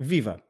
[0.00, 0.42] Viva!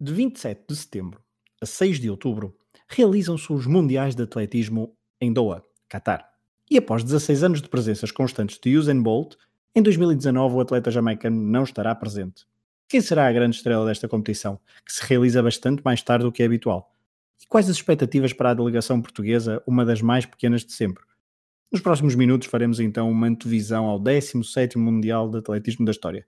[0.00, 1.22] De 27 de setembro
[1.62, 2.56] a 6 de outubro
[2.88, 6.28] realizam-se os Mundiais de Atletismo em Doha, Qatar.
[6.68, 9.36] E após 16 anos de presenças constantes de Usain Bolt,
[9.76, 12.46] em 2019 o atleta jamaicano não estará presente.
[12.88, 16.42] Quem será a grande estrela desta competição, que se realiza bastante mais tarde do que
[16.42, 16.92] é habitual?
[17.40, 21.04] E quais as expectativas para a delegação portuguesa, uma das mais pequenas de sempre?
[21.70, 26.26] Nos próximos minutos faremos então uma antevisão ao 17º Mundial de Atletismo da história.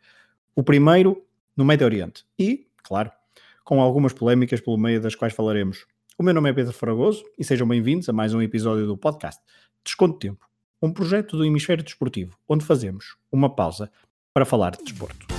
[0.55, 1.25] O primeiro
[1.61, 3.13] no Médio Oriente e, claro,
[3.63, 5.85] com algumas polémicas pelo meio das quais falaremos.
[6.19, 9.43] O meu nome é Pedro Fragoso e sejam bem-vindos a mais um episódio do podcast
[9.85, 10.49] Desconto Tempo,
[10.81, 13.93] um projeto do Hemisfério Desportivo, onde fazemos uma pausa
[14.33, 15.30] para falar de desporto.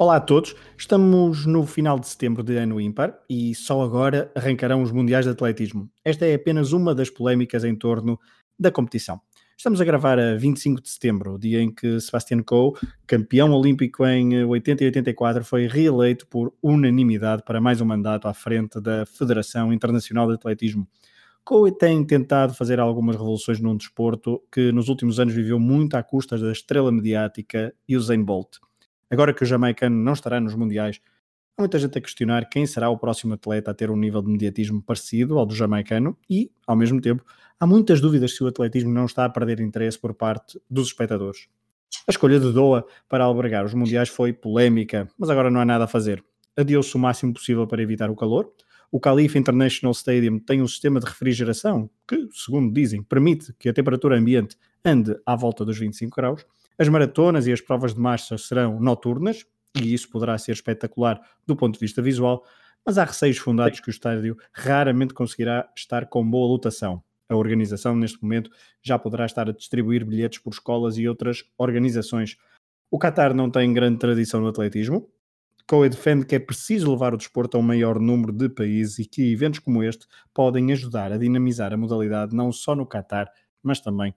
[0.00, 4.80] Olá a todos, estamos no final de setembro de ano ímpar e só agora arrancarão
[4.80, 5.90] os Mundiais de Atletismo.
[6.04, 8.16] Esta é apenas uma das polémicas em torno
[8.56, 9.20] da competição.
[9.56, 12.74] Estamos a gravar a 25 de setembro, o dia em que Sebastian Coe,
[13.08, 18.32] campeão olímpico em 80 e 84, foi reeleito por unanimidade para mais um mandato à
[18.32, 20.86] frente da Federação Internacional de Atletismo.
[21.44, 26.04] Coe tem tentado fazer algumas revoluções num desporto que nos últimos anos viveu muito à
[26.04, 28.58] custa da estrela mediática Usain Bolt.
[29.10, 31.00] Agora que o jamaicano não estará nos mundiais,
[31.56, 34.30] há muita gente a questionar quem será o próximo atleta a ter um nível de
[34.30, 37.24] mediatismo parecido ao do jamaicano e, ao mesmo tempo,
[37.58, 41.48] há muitas dúvidas se o atletismo não está a perder interesse por parte dos espectadores.
[42.06, 45.84] A escolha de Doha para albergar os mundiais foi polémica, mas agora não há nada
[45.84, 46.22] a fazer.
[46.56, 48.52] Adiou-se o máximo possível para evitar o calor.
[48.90, 53.72] O Khalifa International Stadium tem um sistema de refrigeração que, segundo dizem, permite que a
[53.72, 56.44] temperatura ambiente ande à volta dos 25 graus
[56.78, 61.56] as maratonas e as provas de marcha serão noturnas, e isso poderá ser espetacular do
[61.56, 62.44] ponto de vista visual,
[62.86, 67.02] mas há receios fundados que o estádio raramente conseguirá estar com boa lotação.
[67.28, 68.50] A organização, neste momento,
[68.82, 72.36] já poderá estar a distribuir bilhetes por escolas e outras organizações.
[72.90, 75.10] O Qatar não tem grande tradição no atletismo.
[75.66, 79.04] Coe defende que é preciso levar o desporto a um maior número de países e
[79.04, 83.30] que eventos como este podem ajudar a dinamizar a modalidade não só no Qatar,
[83.62, 84.14] mas também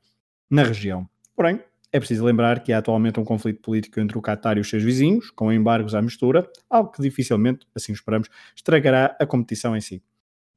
[0.50, 1.10] na região.
[1.36, 4.70] Porém, é preciso lembrar que há atualmente um conflito político entre o Qatar e os
[4.70, 9.82] seus vizinhos, com embargos à mistura, algo que dificilmente, assim esperamos, estragará a competição em
[9.82, 10.02] si.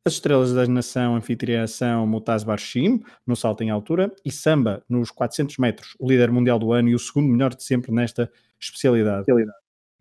[0.06, 5.10] As estrelas da nação anfitriã são Mutaz Barshim, no salto em altura, e Samba, nos
[5.10, 8.30] 400 metros, o líder mundial do ano e o segundo melhor de sempre nesta
[8.60, 9.24] especialidade.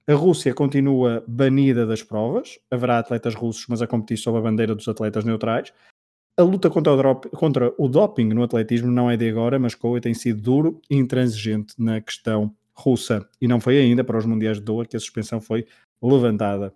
[0.05, 4.75] A Rússia continua banida das provas, haverá atletas russos, mas a competir sob a bandeira
[4.75, 5.71] dos atletas neutrais.
[6.35, 9.75] A luta contra o, drop, contra o, doping no atletismo não é de agora, mas
[9.75, 13.27] Coe tem sido duro e intransigente na questão russa.
[13.39, 15.67] E não foi ainda para os Mundiais de Doha que a suspensão foi
[16.01, 16.73] levantada.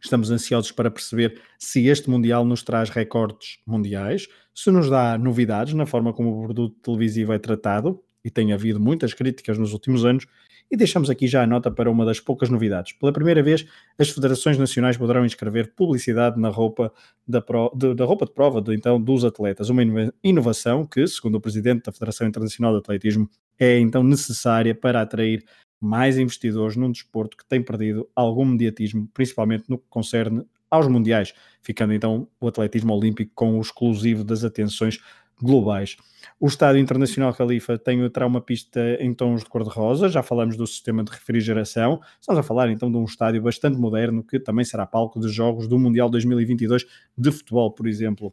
[0.00, 5.74] Estamos ansiosos para perceber se este Mundial nos traz recordes mundiais, se nos dá novidades
[5.74, 10.04] na forma como o produto televisivo é tratado, e tem havido muitas críticas nos últimos
[10.04, 10.24] anos,
[10.70, 12.92] e deixamos aqui já a nota para uma das poucas novidades.
[12.92, 13.66] Pela primeira vez,
[13.98, 16.92] as federações nacionais poderão inscrever publicidade na roupa
[17.26, 19.70] da, pro, de, da roupa de prova de, então, dos atletas.
[19.70, 19.82] Uma
[20.22, 23.28] inovação que, segundo o presidente da Federação Internacional de Atletismo,
[23.58, 25.44] é então necessária para atrair
[25.80, 31.32] mais investidores num desporto que tem perdido algum mediatismo, principalmente no que concerne aos mundiais,
[31.62, 35.00] ficando então o atletismo olímpico com o exclusivo das atenções
[35.40, 35.96] globais.
[36.40, 40.66] O Estádio Internacional Califa tem, terá uma pista em tons de cor-de-rosa, já falamos do
[40.66, 44.86] sistema de refrigeração, estamos a falar então de um estádio bastante moderno que também será
[44.86, 48.32] palco de jogos do Mundial 2022 de futebol, por exemplo.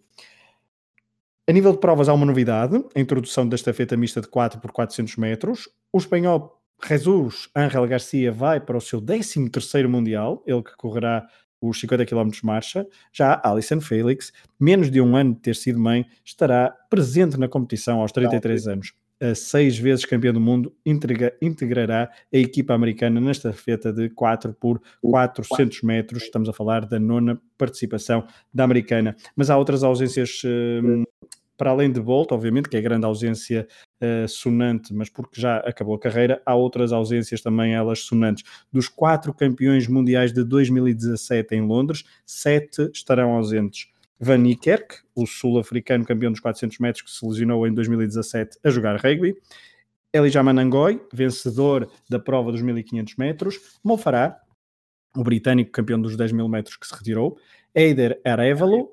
[1.48, 4.72] A nível de provas há uma novidade, a introdução da estafeta mista de 4 por
[4.72, 5.70] 400 metros.
[5.94, 11.28] O espanhol Jesus Ángel Garcia vai para o seu 13º Mundial, ele que correrá
[11.70, 12.86] os 50 km de marcha.
[13.12, 18.02] Já Alison Felix, menos de um ano de ter sido mãe, estará presente na competição
[18.02, 18.94] aos 33 anos.
[19.22, 24.54] A seis vezes campeã do mundo, integra, integrará a equipa americana nesta feta de 4
[24.54, 26.24] por 400 metros.
[26.24, 29.16] Estamos a falar da nona participação da americana.
[29.34, 31.06] Mas há outras ausências hum,
[31.58, 33.68] para além de Bolt, obviamente, que é grande ausência
[34.02, 38.44] uh, sonante, mas porque já acabou a carreira, há outras ausências também, elas sonantes.
[38.72, 43.88] Dos quatro campeões mundiais de 2017 em Londres, sete estarão ausentes.
[44.20, 48.96] Van Niekerk, o sul-africano campeão dos 400 metros que se lesionou em 2017 a jogar
[48.98, 49.36] rugby.
[50.14, 53.60] Elijah Manangoy, vencedor da prova dos 1500 metros.
[53.84, 54.40] Mo Farah,
[55.16, 57.38] o britânico campeão dos 10 mil metros que se retirou.
[57.74, 58.90] Eider Arevalo,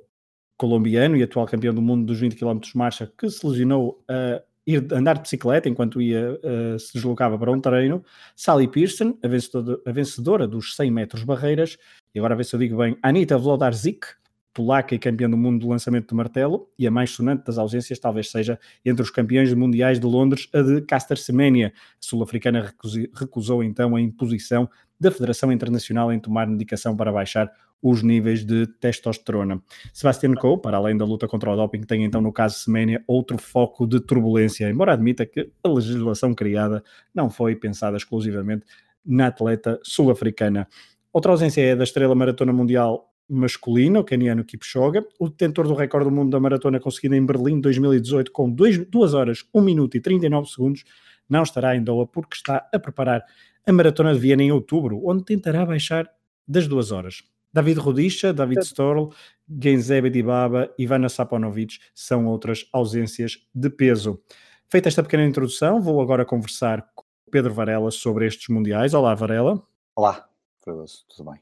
[0.57, 4.43] colombiano e atual campeão do mundo dos 20 km de marcha, que se lesionou a
[4.67, 8.05] ir andar de bicicleta enquanto ia, uh, se deslocava para um treino.
[8.37, 11.77] Sally Pearson, a vencedora, a vencedora, dos 100 metros barreiras.
[12.15, 14.07] E agora a ver se eu digo bem, Anita Vlodarzik,
[14.55, 17.99] polaca e campeã do mundo do lançamento de martelo, e a mais sonante das ausências
[17.99, 21.73] talvez seja entre os campeões mundiais de Londres, a de Caster Semenya.
[21.75, 22.73] A sul-africana
[23.15, 24.69] recusou então a imposição
[25.01, 27.51] da Federação Internacional em tomar medicação para baixar
[27.83, 29.61] os níveis de testosterona.
[29.93, 33.37] Sebastian Coe, para além da luta contra o doping, tem então no caso Semenya outro
[33.37, 36.83] foco de turbulência, embora admita que a legislação criada
[37.13, 38.65] não foi pensada exclusivamente
[39.05, 40.69] na atleta sul-africana.
[41.13, 46.09] Outra ausência é da estrela maratona mundial masculina, o caniano Kipchoge, o detentor do recorde
[46.09, 50.49] do mundo da maratona conseguido em Berlim 2018 com 2 horas, 1 minuto e 39
[50.49, 50.85] segundos,
[51.29, 53.25] não estará em Doha porque está a preparar
[53.67, 56.09] a maratona de Viena em outubro, onde tentará baixar
[56.47, 57.23] das duas horas.
[57.53, 59.11] David Rudisha, David Storl,
[59.49, 64.21] Genzebe Dibaba e Ivana Saponovic são outras ausências de peso.
[64.71, 68.95] Feita esta pequena introdução, vou agora conversar com Pedro Varela sobre estes mundiais.
[68.95, 69.63] Olá, Varela.
[69.95, 70.29] Olá,
[70.63, 71.41] Fredoso, tudo bem?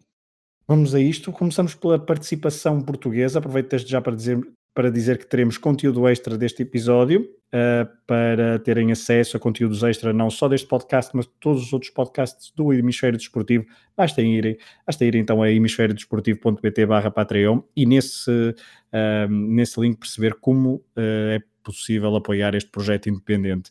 [0.66, 1.32] Vamos a isto.
[1.32, 3.38] Começamos pela participação portuguesa.
[3.38, 4.40] Aproveito desde já para dizer,
[4.80, 10.10] para dizer que teremos conteúdo extra deste episódio, uh, para terem acesso a conteúdos extra
[10.10, 13.66] não só deste podcast, mas de todos os outros podcasts do Hemisfério Desportivo.
[13.94, 14.56] Basta irem,
[15.02, 21.42] ir então a hemisfériodesportivo.pt barra Patreon e nesse, uh, nesse link perceber como uh, é
[21.62, 23.70] possível apoiar este projeto independente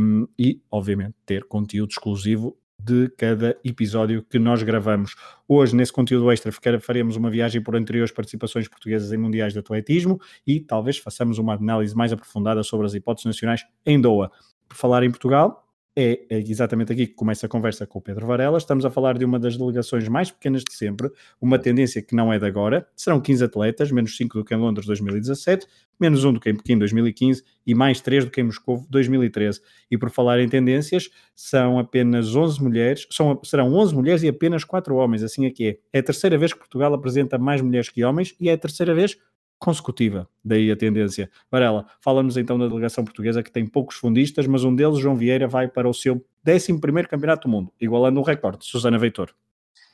[0.00, 5.14] um, e, obviamente, ter conteúdo exclusivo de cada episódio que nós gravamos.
[5.48, 10.20] Hoje, nesse conteúdo extra, faremos uma viagem por anteriores participações portuguesas em mundiais de atletismo
[10.46, 14.30] e talvez façamos uma análise mais aprofundada sobre as hipóteses nacionais em Doha.
[14.68, 15.63] Por falar em Portugal,
[15.96, 18.58] é, é, exatamente aqui que começa a conversa com o Pedro Varela.
[18.58, 21.10] Estamos a falar de uma das delegações mais pequenas de sempre,
[21.40, 22.86] uma tendência que não é de agora.
[22.96, 25.66] Serão 15 atletas, menos 5 do que em Londres 2017,
[26.00, 29.60] menos 1 do que em Pequim 2015 e mais 3 do que em Moscou 2013.
[29.88, 34.64] E por falar em tendências, são apenas 11 mulheres, são, serão 11 mulheres e apenas
[34.64, 35.78] 4 homens, assim é que é.
[35.92, 38.94] É a terceira vez que Portugal apresenta mais mulheres que homens e é a terceira
[38.94, 39.16] vez
[39.64, 41.30] consecutiva, daí a tendência.
[41.50, 45.48] Varela, fala-nos então da delegação portuguesa que tem poucos fundistas, mas um deles, João Vieira,
[45.48, 49.34] vai para o seu 11 Campeonato do Mundo, igualando o recorde de Susana Veitor.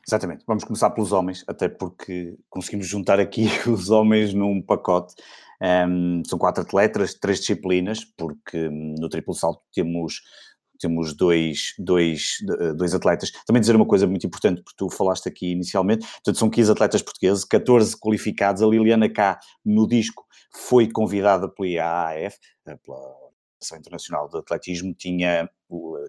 [0.06, 5.14] Exatamente, vamos começar pelos homens, até porque conseguimos juntar aqui os homens num pacote.
[5.62, 10.22] Um, são quatro atletas, três disciplinas, porque hum, no triplo salto temos
[10.80, 13.30] temos dois, dois, eh, dois atletas.
[13.46, 17.02] Também dizer uma coisa muito importante, porque tu falaste aqui inicialmente, portanto são 15 atletas
[17.02, 22.36] portugueses, 14 qualificados, a Liliana K no disco foi convidada pela IAAF,
[22.66, 23.29] eh, pela
[23.60, 25.48] Federação Internacional de Atletismo tinha,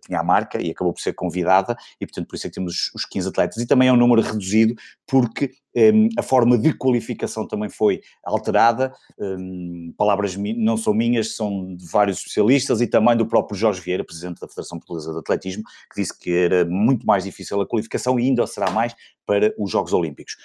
[0.05, 2.91] tinha a marca e acabou por ser convidada, e portanto por isso é que temos
[2.95, 3.57] os 15 atletas.
[3.57, 4.73] E também é um número reduzido,
[5.05, 8.93] porque um, a forma de qualificação também foi alterada.
[9.19, 14.03] Um, palavras não são minhas, são de vários especialistas e também do próprio Jorge Vieira,
[14.03, 15.63] presidente da Federação Portuguesa de Atletismo,
[15.93, 18.95] que disse que era muito mais difícil a qualificação e ainda será mais
[19.25, 20.35] para os Jogos Olímpicos.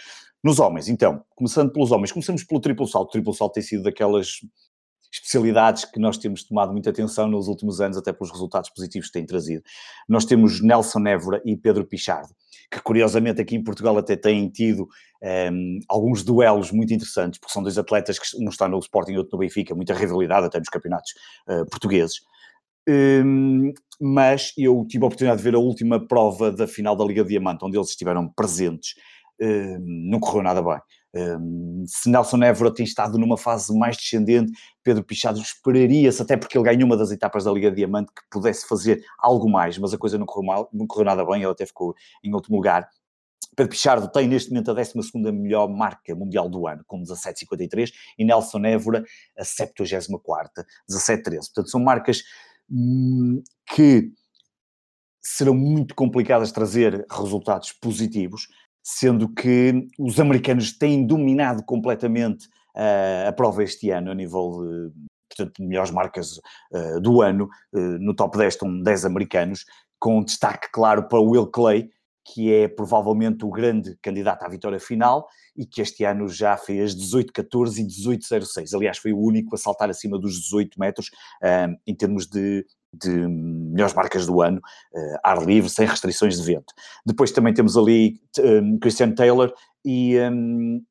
[0.45, 3.09] Nos homens, então, começando pelos homens, começamos pelo triplo salto.
[3.09, 4.41] O triplo salto tem sido daquelas
[5.27, 9.15] especialidades que nós temos tomado muita atenção nos últimos anos, até pelos resultados positivos que
[9.15, 9.63] têm trazido.
[10.09, 12.33] Nós temos Nelson Évora e Pedro Pichardo,
[12.71, 17.53] que curiosamente aqui em Portugal até têm tido um, ehm, alguns duelos muito interessantes, porque
[17.53, 20.59] são dois atletas que um está no Sporting e outro no Benfica, muita rivalidade até
[20.59, 21.11] nos campeonatos
[21.49, 22.21] uh, portugueses.
[22.89, 27.25] Um, mas eu tive a oportunidade de ver a última prova da final da Liga
[27.25, 28.95] Diamante, onde eles estiveram presentes,
[29.41, 30.79] um, não correu nada bem.
[31.17, 34.53] Um, se Nelson Évora tem estado numa fase mais descendente,
[34.83, 38.69] Pedro Pichado esperaria-se, até porque ele ganhou uma das etapas da Liga Diamante, que pudesse
[38.69, 41.65] fazer algo mais, mas a coisa não correu mal, não correu nada bem, ele até
[41.65, 42.87] ficou em último lugar.
[43.57, 44.93] Pedro Pichardo tem neste momento a 12
[45.33, 49.03] melhor marca mundial do ano, com 17,53, e Nelson Évora
[49.39, 51.39] a 74, 17,13.
[51.47, 52.23] Portanto, são marcas
[52.71, 53.43] hum,
[53.75, 54.13] que
[55.23, 58.49] serão muito complicadas trazer resultados positivos,
[58.89, 64.93] sendo que os americanos têm dominado completamente uh, a prova este ano, a nível de,
[65.29, 66.39] portanto, melhores marcas
[66.73, 67.49] uh, do ano.
[67.73, 69.65] Uh, no top 10 estão 10 americanos,
[69.99, 71.91] com destaque claro para Will Clay,
[72.33, 75.27] que é provavelmente o grande candidato à vitória final
[75.57, 78.73] e que este ano já fez 18-14 e 18-06.
[78.73, 81.11] Aliás, foi o único a saltar acima dos 18 metros
[81.87, 82.67] em termos de
[83.01, 86.73] de melhores marcas do ano, uh, ar livre, sem restrições de vento.
[87.05, 89.53] Depois também temos ali um, Christian Taylor
[89.85, 90.83] e, um,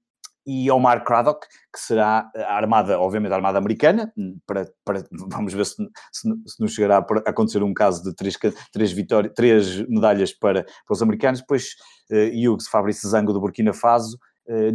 [0.46, 5.54] e Omar Craddock, que será a armada, obviamente a armada americana, hum, para, para vamos
[5.54, 5.76] ver se,
[6.12, 8.38] se, se nos chegará a acontecer um caso de três,
[8.72, 11.70] três, vitórias, três medalhas para, para os americanos, depois
[12.12, 14.18] uh, Hughes Fabrice Zango do Burkina Faso,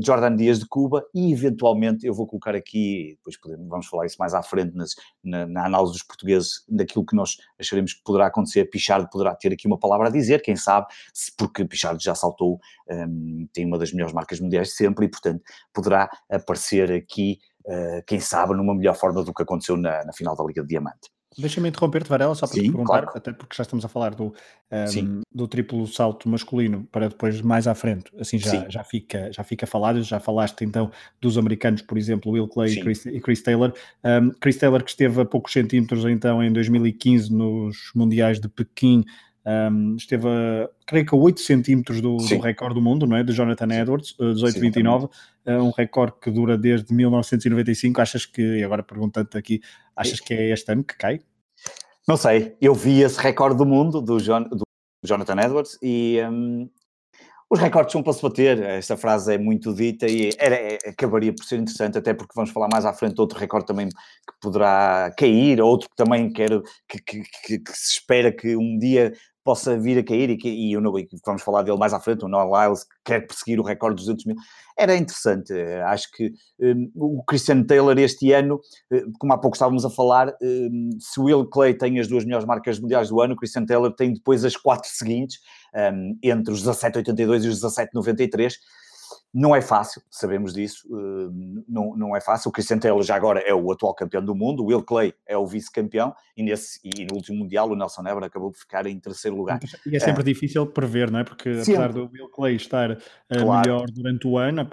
[0.05, 4.17] Jordan Dias de Cuba e eventualmente eu vou colocar aqui, depois podemos, vamos falar isso
[4.19, 8.27] mais à frente nas, na, na, análise dos portugueses, daquilo que nós acharemos que poderá
[8.27, 10.87] acontecer, Pichardo poderá ter aqui uma palavra a dizer, quem sabe,
[11.37, 12.59] porque Pichardo já saltou,
[12.89, 17.39] um, ehm, tem uma das melhores marcas mundiais de sempre e portanto poderá aparecer aqui,
[17.67, 20.69] uh, quem sabe, numa melhor forma do que aconteceu na, na final da Liga de
[20.69, 21.11] Diamante.
[21.39, 23.11] Deixa-me interromper-te, Varela, só para Sim, te perguntar, claro.
[23.15, 24.35] até porque já estamos a falar do,
[24.73, 29.45] um, do triplo salto masculino para depois mais à frente, assim já, já, fica, já
[29.45, 30.03] fica falado.
[30.03, 33.73] Já falaste então dos americanos, por exemplo, Will Clay e Chris, e Chris, Taylor.
[34.03, 39.05] Um, Chris Taylor, que esteve a poucos centímetros então em 2015 nos Mundiais de Pequim,
[39.47, 43.23] um, esteve a, creio que a 8 centímetros do, do, recorde do mundo, não é?
[43.23, 48.01] De Jonathan Edwards, 1829, uh, um recorde que dura desde 1995.
[48.01, 49.61] Achas que, e agora perguntando-te aqui,
[49.97, 51.21] achas que é este ano que cai?
[52.07, 54.65] Não sei, eu vi esse recorde do mundo do, John, do
[55.05, 56.69] Jonathan Edwards e um,
[57.51, 61.35] os recordes são para se bater, esta frase é muito dita e era, é, acabaria
[61.35, 64.35] por ser interessante, até porque vamos falar mais à frente de outro recorde também que
[64.41, 69.13] poderá cair, outro que também quero, que, que, que, que se espera que um dia
[69.51, 70.93] possa vir a cair e, que, e eu não,
[71.27, 74.05] vamos falar dele mais à frente, o Noah Lyles que quer perseguir o recorde dos
[74.05, 74.37] 200 mil,
[74.79, 78.61] era interessante, eh, acho que um, o Christian Taylor este ano,
[78.93, 82.25] eh, como há pouco estávamos a falar, um, se o Will Clay tem as duas
[82.25, 85.41] melhores marcas mundiais do ano, o Christian Taylor tem depois as quatro seguintes,
[85.75, 88.53] um, entre os 17,82 e os 17,93,
[89.33, 92.49] não é fácil, sabemos disso, hum, não, não é fácil.
[92.49, 95.37] O Christian Taylor já agora é o atual campeão do mundo, o Will Clay é
[95.37, 98.99] o vice-campeão e, nesse, e no último Mundial o Nelson Nebra acabou por ficar em
[98.99, 99.61] terceiro lugar.
[99.87, 100.25] E é sempre é.
[100.25, 101.25] difícil prever, não é?
[101.25, 103.71] Porque apesar do Will Clay estar eh, claro.
[103.71, 104.69] melhor durante o ano,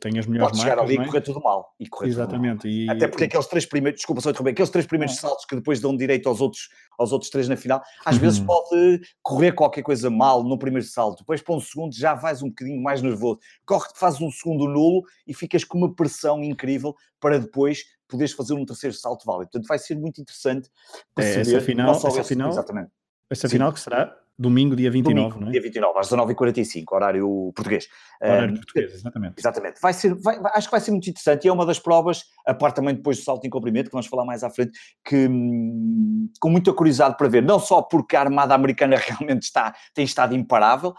[0.00, 1.04] tem as melhores Pode chegar ali e é?
[1.04, 1.74] correr tudo mal.
[1.80, 2.66] E correr Exatamente.
[2.66, 2.72] Mal.
[2.72, 2.90] E...
[2.90, 5.96] Até porque aqueles três primeiros, desculpa só interromper, aqueles três primeiros saltos que depois dão
[5.96, 8.46] direito aos outros, aos outros três na final, às vezes uhum.
[8.46, 12.48] pode correr qualquer coisa mal no primeiro salto, depois para um segundo já vais um
[12.48, 17.38] bocadinho mais nervoso, corre, fazes um segundo nulo e ficas com uma pressão incrível para
[17.38, 19.50] depois poderes fazer um terceiro salto válido.
[19.50, 20.68] Portanto, vai ser muito interessante
[21.14, 21.38] perceber.
[21.38, 22.90] É, essa final, essa esse, final, exatamente.
[23.30, 23.52] Essa Sim.
[23.52, 25.52] final que será domingo, dia 29, domingo, não é?
[25.52, 27.86] Dia 29, às 19h45, horário português.
[28.20, 29.34] Horário um, português, exatamente.
[29.38, 29.80] Exatamente.
[29.80, 32.52] Vai ser, vai, acho que vai ser muito interessante e é uma das provas, a
[32.52, 34.72] parte também depois do salto em comprimento, que vamos falar mais à frente,
[35.04, 39.72] que hum, com muita curiosidade para ver, não só porque a Armada Americana realmente está,
[39.94, 40.92] tem estado imparável,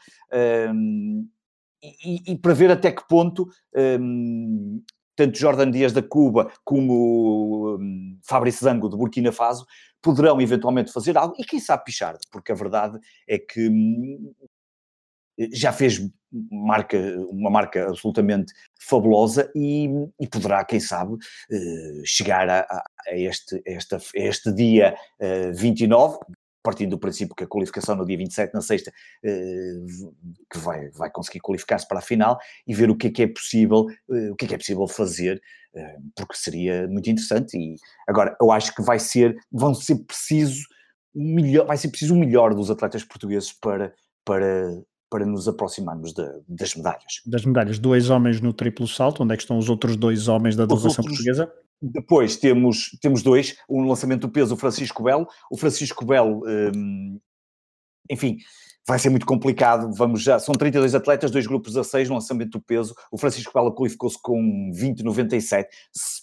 [0.73, 1.27] hum,
[1.83, 4.81] e, e, para ver até que ponto um,
[5.15, 9.65] tanto Jordan Dias da Cuba como um, Fabrício Zango do Burkina Faso
[10.01, 14.33] poderão eventualmente fazer algo e quem sabe pichar, porque a verdade é que hum,
[15.51, 15.99] já fez
[16.51, 16.97] marca,
[17.29, 19.87] uma marca absolutamente fabulosa e,
[20.19, 25.51] e poderá, quem sabe, uh, chegar a, a, este, a, a este dia uh, eh,
[25.51, 26.17] 29,
[26.63, 28.91] partindo do princípio que a qualificação no dia 27, na sexta,
[29.23, 29.75] eh,
[30.49, 33.27] que vai, vai conseguir qualificar-se para a final e ver o que é que é
[33.27, 35.41] possível, eh, o que é que é possível fazer,
[35.75, 37.57] eh, porque seria muito interessante.
[37.57, 37.75] E
[38.07, 40.63] agora, eu acho que vai ser, vão ser preciso
[41.13, 43.93] melhor, vai ser preciso o melhor dos atletas portugueses para,
[44.23, 47.21] para, para nos aproximarmos de, das medalhas.
[47.25, 50.55] Das medalhas, dois homens no triplo salto, onde é que estão os outros dois homens
[50.55, 51.51] da delegação portuguesa?
[51.85, 55.27] Depois temos, temos dois, um lançamento do peso, o Francisco Belo.
[55.51, 57.19] O Francisco Belo, hum,
[58.09, 58.37] enfim,
[58.87, 59.91] vai ser muito complicado.
[59.93, 62.95] Vamos já, são 32 atletas, dois grupos a seis no lançamento do peso.
[63.11, 65.65] O Francisco Belo qualificou-se com 20,97.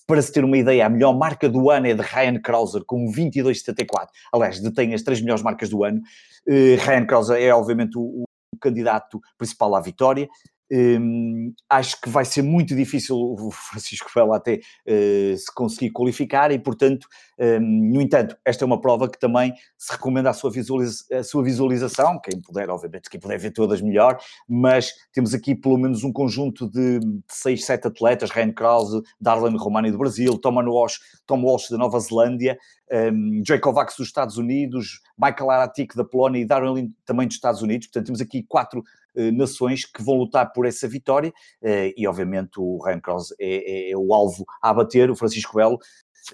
[0.06, 3.12] Para se ter uma ideia, a melhor marca do ano é de Ryan Krauser com
[3.12, 4.08] 22,74.
[4.32, 6.00] Aliás, detém as três melhores marcas do ano.
[6.48, 10.26] Uh, Ryan Krauser é, obviamente, o, o candidato principal à vitória.
[10.72, 16.52] Um, acho que vai ser muito difícil o Francisco Vela até uh, se conseguir qualificar
[16.52, 17.08] e, portanto,
[17.40, 21.24] um, no entanto, esta é uma prova que também se recomenda a sua, visualiza a
[21.24, 26.04] sua visualização, quem puder, obviamente, quem puder ver todas melhor, mas temos aqui pelo menos
[26.04, 31.42] um conjunto de 6, 7 atletas, Ren Krause, Darlan Romani do Brasil, Tom Walsh, Tom
[31.42, 32.58] Walsh da Nova Zelândia,
[32.92, 37.36] um, Joe Kovacs dos Estados Unidos, Michael Aratik da Polónia e Darren Lin também dos
[37.36, 38.99] Estados Unidos, portanto temos aqui quatro eh,
[39.32, 43.90] nações que vão lutar por essa vitória eh, e obviamente o Ryan Cross é, é,
[43.90, 45.78] é, o alvo a bater, o Francisco Belo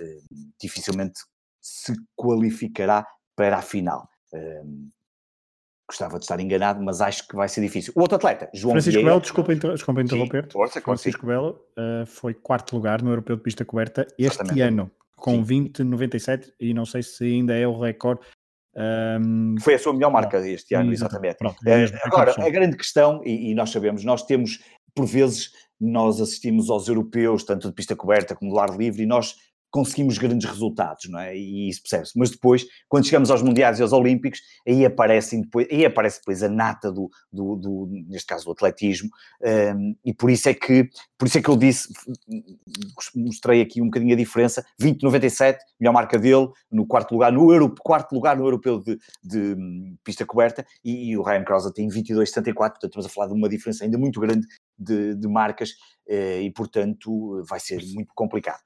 [0.01, 0.19] eh,
[0.61, 1.21] dificilmente
[1.61, 4.09] se qualificará para a final.
[5.89, 7.93] Gostava de estar enganado, mas acho que vai ser difícil.
[7.97, 10.49] O outro atleta, João Francisco Belo, desculpa, desculpa interromper.
[10.83, 14.63] Francisco Belo uh, foi quarto lugar no Europeu de Pista Coberta este Exatamente.
[14.63, 18.21] ano, com 20,97 e não sei se ainda é o recorde
[18.77, 21.37] um, Foi a sua melhor marca pronto, este ano, exatamente.
[21.39, 24.61] Pronto, é, agora, a grande questão, e, e, nós sabemos, nós temos,
[24.95, 29.07] por vezes, nós assistimos aos europeus, tanto de pista coberta como de ar livre, e
[29.07, 29.37] nós
[29.77, 31.37] conseguimos grandes resultados, não é?
[31.37, 32.19] E isso percebe-se.
[32.19, 36.43] Mas depois, quando chegamos aos Mundiais e aos Olímpicos, aí aparecem depois, aí aparece depois
[36.43, 39.11] a nata do, do, do neste caso, do atletismo,
[39.77, 41.93] um, e por isso é que, por isso é que eu disse,
[43.15, 47.75] mostrei aqui um bocadinho a diferença, 20,97, melhor marca dele, no quarto lugar, no Euro,
[47.79, 51.87] quarto lugar no Europeu de, de hum, pista coberta, e, e o Ryan Krauser tem
[51.87, 54.47] 22,74, portanto estamos a falar de uma diferença ainda muito grande
[54.79, 55.73] de, de marcas,
[56.09, 58.63] eh, e portanto vai ser muito complicado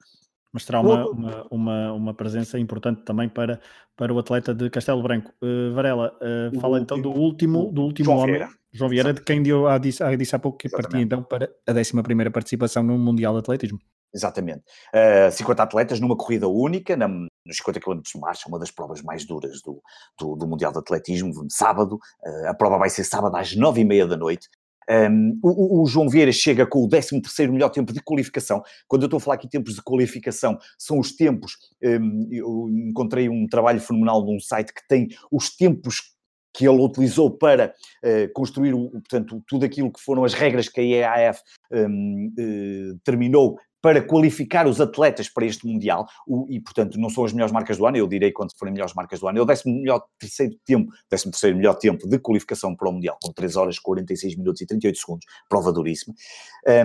[0.53, 3.59] mas terá uma, uma, uma, uma, presença importante também para,
[3.95, 5.31] para o atleta de Castelo Branco.
[5.41, 8.49] Uh, Varela, uh, fala então do último, do último João homem, Vieira.
[8.73, 10.91] João Vieira, de quem deu, a, disse, disse há pouco que Exatamente.
[10.91, 13.79] partia então para a 11 participação no Mundial de Atletismo.
[14.13, 14.59] Exatamente.
[14.93, 18.69] Uh, eh, 50 atletas numa corrida única, na, nos 50 km de marcha, uma das
[18.69, 19.81] provas mais duras do,
[20.19, 21.97] do, do Mundial de Atletismo, sábado.
[22.21, 24.49] Uh, a prova vai ser sábado às 9h30 da noite.
[24.91, 28.61] Um, o, o, João Vieira chega com o 13 melhor tempo de qualificação.
[28.89, 31.53] Quando eu estou a falar aqui tempos de qualificação, são os tempos.
[31.81, 36.11] Um, eu encontrei um trabalho fenomenal num site que tem os tempos
[36.53, 40.83] que ele utilizou para uh, construir, portanto, tudo aquilo que foram as regras que a
[40.83, 41.39] IAAF
[41.71, 47.09] um, uh, eh, terminou para qualificar os atletas para este Mundial, o, e portanto não
[47.09, 49.41] são as melhores marcas do ano, eu direi quando forem melhores marcas do ano, é
[49.41, 53.31] o décimo melhor terceiro tempo, décimo terceiro melhor tempo de qualificação para o Mundial, com
[53.31, 56.13] 3 horas, 46 minutos e 38 segundos, prova duríssima.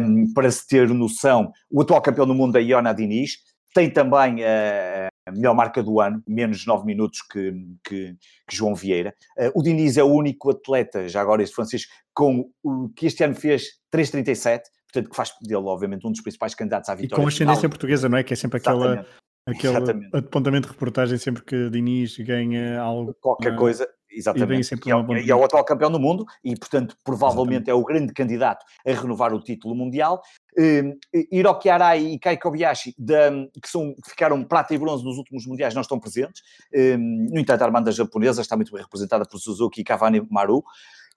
[0.01, 3.39] Um, para se ter noção, o atual campeão do mundo é Iona Diniz,
[3.75, 7.53] tem também a, a melhor marca do ano, menos 9 minutos que,
[7.85, 8.17] que,
[8.49, 9.15] que João Vieira.
[9.39, 13.23] Uh, o Diniz é o único atleta, já agora este francês, com o que este
[13.23, 14.63] ano fez 3,37,
[14.97, 17.21] portanto, que faz dele, obviamente, um dos principais candidatos à vitória.
[17.21, 18.23] E com ascendência portuguesa, não é?
[18.23, 19.07] Que é sempre aquela,
[19.47, 20.17] aquele Exatamente.
[20.17, 23.15] apontamento de reportagem sempre que Diniz ganha algo.
[23.21, 24.75] Qualquer uh, coisa, exatamente.
[24.75, 27.71] E, é, e é o atual campeão do mundo e, portanto, provavelmente exatamente.
[27.71, 30.23] é o grande candidato a renovar o título mundial.
[30.59, 30.99] Uh,
[31.31, 33.31] Hiroki Arai e Kai Kobayashi, da,
[33.63, 36.43] que, são, que ficaram prata e bronze nos últimos mundiais, não estão presentes.
[36.75, 40.65] Uh, no entanto, a Armanda japonesa está muito bem representada por Suzuki e Cavani Maru.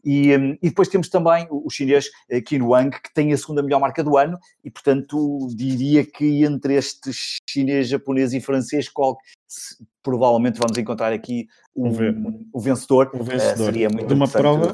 [0.04, 3.62] E, um, e, depois temos também o, chinês uh, Qin Wang, que tem a segunda
[3.62, 9.18] melhor marca do ano, e portanto diria que entre estes chinês, japonês e francês, qual,
[9.48, 13.12] se, provavelmente vamos encontrar aqui um, o vencedor.
[13.14, 13.62] O vencedor.
[13.62, 14.74] Uh, seria muito de uma prova.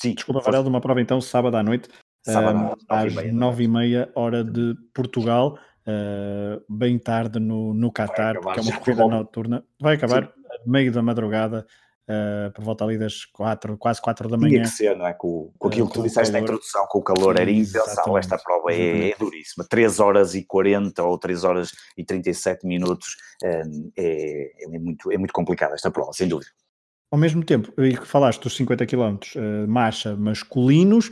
[0.00, 1.88] Sim, Desculpa, Varela, de uma prova então sábado à noite,
[2.24, 5.58] sábado, uh, às nove e meia, hora de Portugal.
[5.86, 9.64] Uh, bem tarde no, no Qatar, porque é uma corrida noturna.
[9.80, 10.30] Vai acabar Sim.
[10.66, 11.66] meio da madrugada
[12.08, 14.50] uh, por volta ali das quatro, quase quatro da manhã.
[14.50, 15.12] Tinha que ser, não é?
[15.12, 18.18] Com, com aquilo que tu disseste na introdução, com o calor, era impensável.
[18.18, 19.66] Esta prova é, é, duríssima.
[19.68, 23.62] 3 horas e 40 ou 3 horas e 37 minutos é,
[23.96, 26.50] é, muito, é muito complicada esta prova, sem dúvida.
[27.10, 31.10] Ao mesmo tempo, e que falaste dos 50 km uh, marcha masculinos,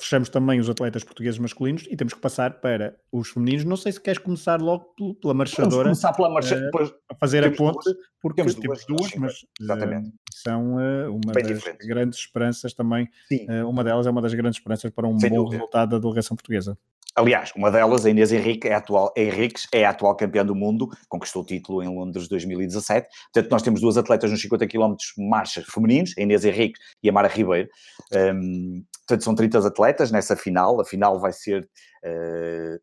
[0.00, 3.64] fechamos também os atletas portugueses masculinos e temos que passar para os femininos.
[3.66, 5.68] Não sei se queres começar logo pela marchadora.
[5.68, 9.14] Vamos começar pela marcha, uh, a fazer a ponte, duas, porque temos duas, temos duas
[9.14, 11.86] mas uh, são uh, uma Bem das diferente.
[11.86, 13.06] grandes esperanças também.
[13.68, 15.56] uma delas é uma das grandes esperanças para um Sem bom dúvida.
[15.56, 16.78] resultado da delegação portuguesa.
[17.18, 20.86] Aliás, uma delas, a Inês Henrique, é atual, Henriques, é a atual campeã do mundo,
[21.08, 23.08] conquistou o título em Londres 2017.
[23.32, 27.12] Portanto, nós temos duas atletas nos 50 km marchas femininos, a Inês Henrique e a
[27.12, 27.70] Mara Ribeiro.
[28.12, 30.78] Um, portanto, são 30 atletas nessa final.
[30.78, 31.66] A final vai ser
[32.04, 32.78] uh,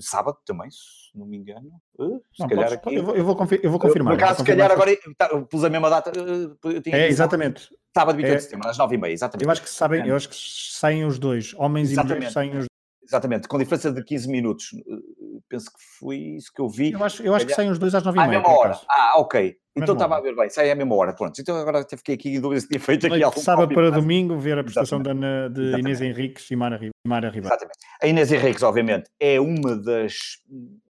[0.00, 1.70] sábado também, se não me engano.
[1.98, 2.94] Uh, se não, calhar aqui...
[2.94, 4.14] eu, vou, eu, vou eu vou confirmar.
[4.14, 6.12] Por acaso, se calhar agora tá, pus a mesma data.
[6.92, 7.68] é, exatamente.
[7.94, 9.44] Sábado, 28 é, de setembro, às 9h30, exatamente.
[9.44, 10.10] Eu acho que sabem, é.
[10.10, 12.12] eu acho que saem os dois, homens exatamente.
[12.12, 12.66] e mulheres saem os
[13.08, 14.70] Exatamente, com diferença de 15 minutos.
[15.48, 16.92] Penso que foi isso que eu vi.
[16.92, 18.22] Eu acho, eu acho que saem os dois às 9h30.
[18.22, 18.80] À mesma hora.
[18.88, 19.56] Ah, ok.
[19.76, 21.38] Então estava a ver bem, sai à mesma hora, pronto.
[21.38, 24.36] Então agora até fiquei aqui em dúvida se tinha feito aqui algum Sábado para domingo,
[24.38, 25.12] ver a prestação de,
[25.52, 27.48] de Inês Henriques e Mara, Mara Ribeiro.
[27.48, 27.78] Exatamente.
[28.02, 30.14] A Inês Henriques, obviamente, é uma das,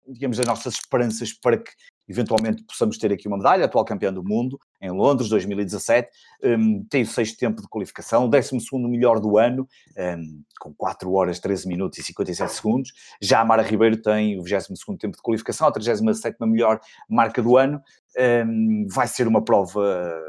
[0.06, 1.72] digamos, das nossas esperanças para que
[2.08, 6.10] eventualmente possamos ter aqui uma medalha, atual campeã do mundo, em Londres, 2017,
[6.44, 10.74] um, tem o sexto tempo de qualificação, o décimo segundo melhor do ano, um, com
[10.74, 12.92] 4 horas, 13 minutos e 57 segundos.
[13.22, 17.42] Já a Mara Ribeiro tem o 22 segundo tempo de qualificação, a 37 melhor marca
[17.42, 17.82] do ano.
[18.46, 20.22] Um, vai ser uma prova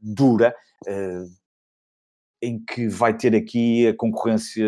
[0.00, 0.54] dura,
[0.86, 1.38] uh,
[2.40, 4.64] em que vai ter aqui a concorrência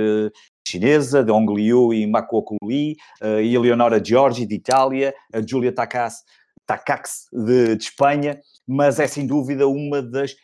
[0.66, 5.40] chinesa, de Hong Liu e Makoku Li, uh, e a Leonora Giorgi, de Itália, a
[5.40, 6.24] Giulia Takas
[6.70, 10.34] Tacax de, de, Espanha, mas é sem dúvida uma das.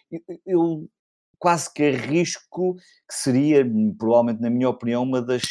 [0.44, 0.88] Eu,
[1.38, 3.64] quase que arrisco que seria,
[3.98, 5.42] provavelmente, na minha opinião, uma das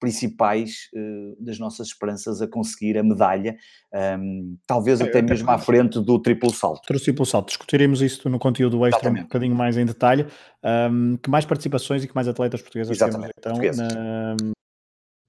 [0.00, 3.56] principais uh, das nossas esperanças a conseguir a medalha,
[4.18, 6.80] um, talvez é, até mesmo à frente do triplo salto.
[6.92, 9.22] Do triplo salto, discutiremos isso no conteúdo extra Exatamente.
[9.22, 10.26] um bocadinho mais em detalhe.
[10.64, 13.32] Um, que mais participações e que mais atletas portuguesas Exatamente.
[13.40, 14.36] temos então na,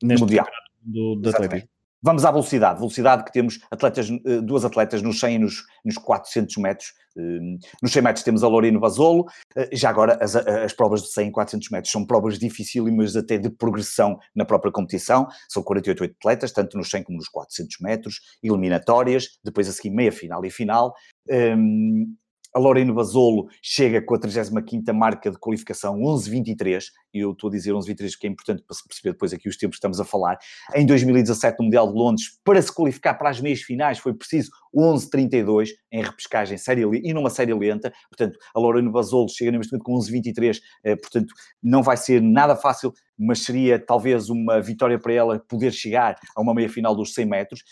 [0.03, 0.47] neste mundial
[0.81, 1.67] do, do Atlético?
[2.01, 2.79] Vamos à velocidade.
[2.79, 6.93] Velocidade que temos atletas, eh, duas atletas nos 100 e nos, nos 400 metros.
[7.17, 9.25] Eh, nos 100 metros temos a Lorino Basolo.
[9.55, 13.37] Eh, já agora, as, as provas de 100 e 400 metros são provas dificílimas até
[13.37, 15.27] de progressão na própria competição.
[15.49, 20.11] São 48 atletas, tanto nos 100 como nos 400 metros, eliminatórias, depois a seguir meia
[20.11, 20.93] final e final.
[21.29, 22.15] Ehm,
[22.53, 27.51] a Lorena Basolo chega com a 35ª marca de qualificação 11.23, e eu estou a
[27.51, 30.05] dizer 11.23 porque é importante para se perceber depois aqui os tempos que estamos a
[30.05, 30.37] falar.
[30.75, 34.51] Em 2017, no Mundial de Londres, para se qualificar para as meias finais, foi preciso
[34.75, 37.91] 11.32 em repescagem série, e numa série lenta.
[38.09, 42.55] Portanto, a Lorena Basolo chega neste momento com 11.23, eh, portanto, não vai ser nada
[42.55, 47.13] fácil mas seria talvez uma vitória para ela poder chegar a uma meia final dos
[47.13, 47.63] 100 metros,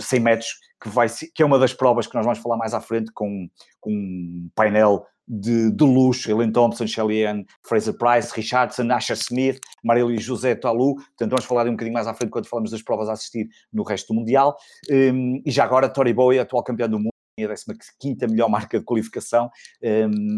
[0.00, 0.48] 100 eh, metros
[0.80, 3.48] que, vai, que é uma das provas que nós vamos falar mais à frente com,
[3.80, 7.22] com um painel de, de luxo, Ellen Thompson, Shelly
[7.62, 12.14] Fraser Price, Richardson, Asher Smith, Marilu José Talu, portanto vamos falar um bocadinho mais à
[12.14, 14.56] frente quando falamos das provas a assistir no resto do Mundial,
[14.90, 18.84] um, e já agora Tori Bowie, atual campeão do mundo, a 15ª melhor marca de
[18.84, 19.50] qualificação,
[19.82, 20.36] um,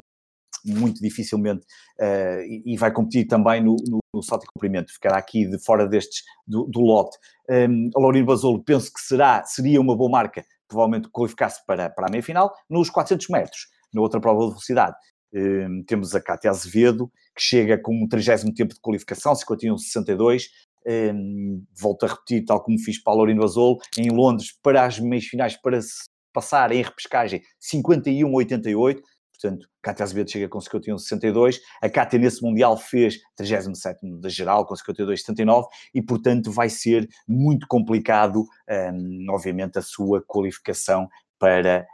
[0.65, 1.65] muito dificilmente,
[2.01, 5.63] uh, e, e, vai competir também no, no, no, salto e comprimento, ficará aqui de
[5.63, 7.17] fora destes, do, do lote.
[7.51, 12.07] Um, a Laurino Basolo penso que será, seria uma boa marca, provavelmente qualificar-se para, para
[12.07, 14.97] a meia-final, nos 400 metros, na outra prova de velocidade.
[15.35, 20.45] Um, temos a Cátia Azevedo, que chega com um 30 tempo de qualificação, 51-62,
[20.87, 24.99] um, volto a repetir, tal como fiz para a Laurino Basolo, em Londres, para as
[25.01, 29.01] meias finais, para se passar em repescagem 51-88,
[29.41, 34.75] portanto, Cátia Azevedo chega com 51,62, a Cátia nesse Mundial fez 37 da geral, com
[34.75, 41.87] 52,79, e portanto vai ser muito complicado, um, obviamente, a sua qualificação para,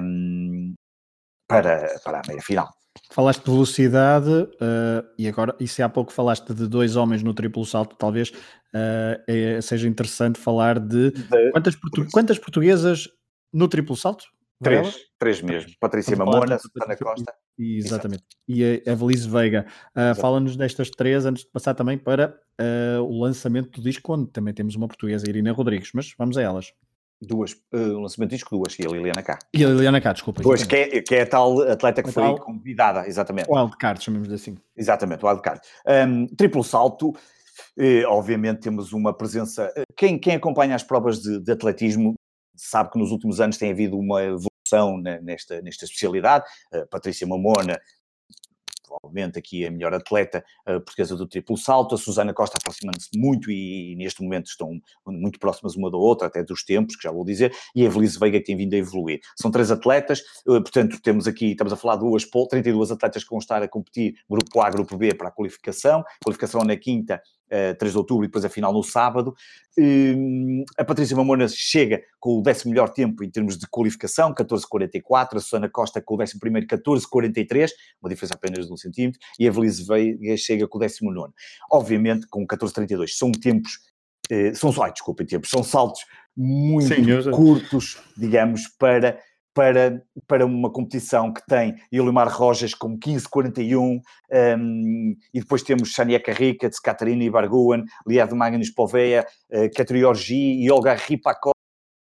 [0.00, 0.74] um,
[1.48, 2.68] para, para a meia-final.
[3.10, 7.34] Falaste de velocidade uh, e agora, e se há pouco falaste de dois homens no
[7.34, 13.08] triplo salto, talvez uh, é, seja interessante falar de, de quantas, portu quantas portuguesas
[13.52, 14.24] no triplo salto?
[14.64, 15.70] Três, três mesmo.
[15.80, 17.32] Patrícia Mamona, Susana Costa.
[17.58, 18.24] Exatamente.
[18.48, 19.66] E a Evelise Veiga.
[19.96, 24.30] Uh, Fala-nos destas três antes de passar também para uh, o lançamento do disco, onde
[24.30, 26.72] também temos uma portuguesa, Irina Rodrigues, mas vamos a elas.
[27.22, 29.38] Duas, uh, o lançamento do disco, duas, e a Liliana Cá.
[29.54, 30.42] E a Liliana Cá, desculpa.
[30.42, 32.38] Duas, que é, que é a tal atleta que a foi tal...
[32.40, 33.48] convidada, exatamente.
[33.48, 34.56] O wildcard, chamamos assim.
[34.76, 35.60] Exatamente, o wildcard.
[35.86, 37.14] Um, triplo salto,
[37.78, 39.72] eh, obviamente temos uma presença.
[39.76, 42.14] Eh, quem, quem acompanha as provas de, de atletismo
[42.56, 44.20] sabe que nos últimos anos tem havido uma
[44.64, 46.44] evolução nesta, nesta especialidade.
[46.72, 47.78] Uh, Patrícia Mamona,
[48.86, 53.50] provavelmente aqui a melhor atleta uh, portuguesa do triplo salto, a Susana Costa aproximando-se muito
[53.50, 57.12] e, e, neste momento estão muito próximas uma da outra, até dos tempos, que já
[57.12, 59.20] vou dizer, e a Evelise Veiga que tem vindo a evoluir.
[59.36, 63.30] São três atletas, uh, portanto temos aqui, estamos a falar de duas, 32 atletas que
[63.30, 67.50] vão estar a competir, grupo A, grupo B para a qualificação, qualificação na quinta, 3
[67.50, 69.34] eh, de outubro e depois a final no sábado.
[69.78, 75.36] Hum, a Patrícia Mamona chega com o décimo melhor tempo em termos de qualificação, 14,44.
[75.36, 77.70] A Susana Costa com o décimo primeiro, 14,43,
[78.02, 79.20] uma diferença apenas de um centímetro.
[79.38, 81.32] E a Velise Veiga chega com o décimo nono.
[81.70, 83.08] Obviamente, com 14,32.
[83.16, 83.78] São tempos,
[84.30, 86.00] eh, são, ai, desculpem, tempos, são saltos
[86.36, 89.18] muito Sim, curtos, digamos, para
[89.54, 94.00] para, para uma competição que tem Ilimar Rojas com 15,41
[94.58, 100.94] um, e depois temos Shania Carrica, Catarina Ibarguen, Liad Magnus Poveia, uh, Catriorgi e Olga
[100.94, 101.53] Ripakov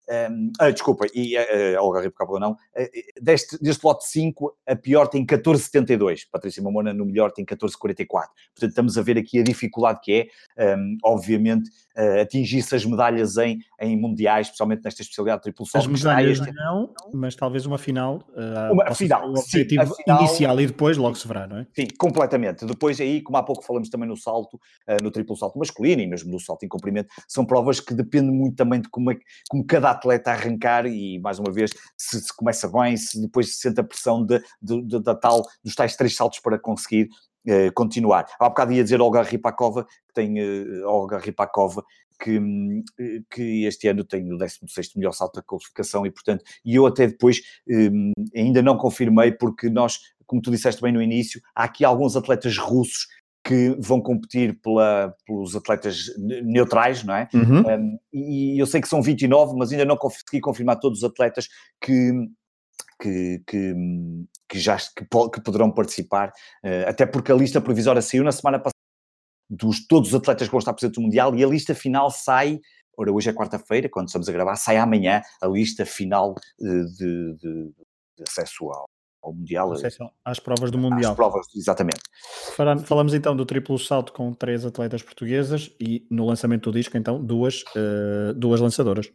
[0.09, 2.53] um, ah, desculpa, e uh, Olga Ribeiro não.
[2.53, 2.89] Uh,
[3.21, 6.23] deste, deste lote 5, a pior tem 14,72.
[6.33, 8.07] Patrícia Mamona no melhor tem 14,44.
[8.07, 13.37] Portanto, estamos a ver aqui a dificuldade que é, um, obviamente, uh, atingir-se as medalhas
[13.37, 16.53] em, em mundiais, especialmente nesta especialidade triplo As medalhas este...
[16.55, 18.23] não, mas talvez uma final.
[18.31, 21.67] Uh, uma final, o objetivo sim, final, inicial e depois logo se verá, não é?
[21.75, 22.65] Sim, completamente.
[22.65, 24.59] Depois aí, como há pouco falamos também no salto,
[25.03, 28.57] no triplo salto masculino e mesmo no salto em comprimento, são provas que dependem muito
[28.57, 29.19] também de como, é,
[29.51, 33.61] como cada atleta arrancar e, mais uma vez, se, se começa bem, se depois se
[33.61, 37.09] sente a pressão de, de, de, da tal, dos tais três saltos para conseguir
[37.47, 38.27] eh, continuar.
[38.39, 41.83] Há bocado ia dizer Olga Ripakova, que tem uh, Olga Ripakova,
[42.21, 42.39] que,
[43.31, 47.07] que este ano tem o 16 melhor salto da qualificação e, portanto, e eu até
[47.07, 47.41] depois
[48.37, 52.59] ainda não confirmei, porque nós, como tu disseste bem no início, há aqui alguns atletas
[52.59, 53.07] russos
[53.49, 57.27] que vão competir pela, pelos atletas neutrais, não é?
[57.33, 57.61] Uhum.
[57.61, 61.49] Um, e eu sei que são 29, mas ainda não consegui confirmar todos os atletas
[61.83, 62.13] que,
[63.01, 63.75] que, que,
[64.47, 68.59] que já que, que poderão participar, uh, até porque a lista provisória saiu na semana
[68.59, 68.75] passada
[69.49, 72.61] dos todos os atletas que vão estar presentes no Mundial e a lista final sai,
[72.99, 77.35] ora hoje é quarta-feira, quando estamos a gravar, sai amanhã a lista final uh, de,
[77.39, 77.73] de,
[78.19, 78.85] de, acesso ao,
[79.23, 79.73] ao Mundial.
[80.25, 81.13] Às provas do Mundial.
[81.13, 82.01] Às provas, exatamente.
[82.85, 87.23] Falamos então do triplo salto com três atletas portuguesas e no lançamento do disco, então,
[87.23, 89.11] duas, uh, duas lançadoras.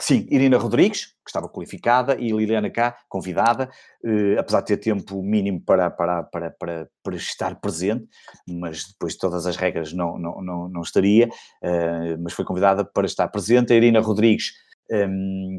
[0.00, 3.70] Sim, Irina Rodrigues, que estava qualificada, e Liliana K, convidada,
[4.04, 8.08] eh, apesar de ter tempo mínimo para, para, para, para, para estar presente,
[8.48, 11.28] mas depois de todas as regras não, não, não, não estaria,
[11.62, 13.72] eh, mas foi convidada para estar presente.
[13.72, 14.52] A Irina Rodrigues
[14.92, 15.08] eh,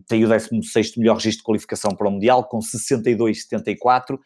[0.08, 4.20] tem o 16 melhor registro de qualificação para o Mundial, com 62,74.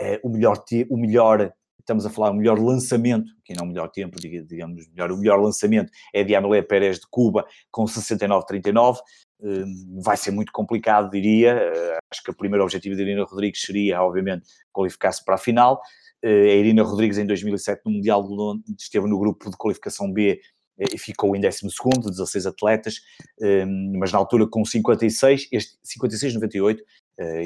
[0.00, 1.52] Eh, o, melhor, o melhor
[1.88, 5.40] estamos a falar o melhor lançamento, que não o melhor tempo, digamos, melhor, o melhor
[5.40, 8.98] lançamento é de Amélie Pérez de Cuba, com 69,39.
[9.40, 11.52] Hum, vai ser muito complicado, diria.
[11.52, 15.80] Eh, acho que o primeiro objetivo de Irina Rodrigues seria, obviamente, qualificar-se para a final.
[16.22, 20.12] Eh, a Irina Rodrigues, em 2007, no Mundial de Londres, esteve no grupo de qualificação
[20.12, 20.40] B
[20.78, 22.96] e ficou em 12 segundo, 16 atletas,
[23.40, 26.78] hum, mas na altura com 56, este 56,98,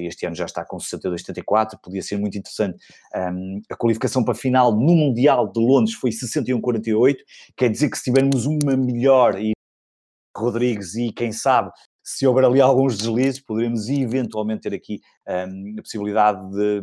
[0.03, 2.77] este ano já está com 62,74, podia ser muito interessante.
[3.15, 7.17] Hum, a qualificação para a final no Mundial de Londres foi 61,48,
[7.57, 9.53] quer dizer que se tivermos uma melhor e
[10.37, 11.71] Rodrigues e quem sabe
[12.05, 16.83] se houver ali alguns deslizes, poderemos eventualmente ter aqui um, a possibilidade de,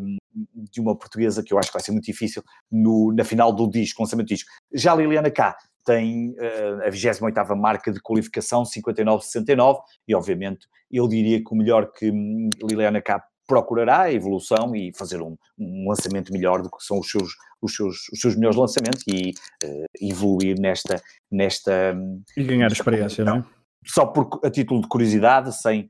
[0.71, 3.69] de, uma portuguesa que eu acho que vai ser muito difícil no, na final do
[3.69, 4.49] disco, lançamento do disco.
[4.73, 11.07] Já a Liliana K tem uh, a 28ª marca de qualificação, 59,69, e obviamente eu
[11.07, 15.89] diria que o melhor que hum, Liliana K procurará a evolução e fazer um, um,
[15.89, 19.31] lançamento melhor do que são os seus, os seus, os seus melhores lançamentos e
[19.65, 21.93] uh, evoluir nesta, nesta...
[21.95, 23.45] Hum, e ganhar experiência, não é?
[23.85, 25.89] Só por, a título de curiosidade, sem,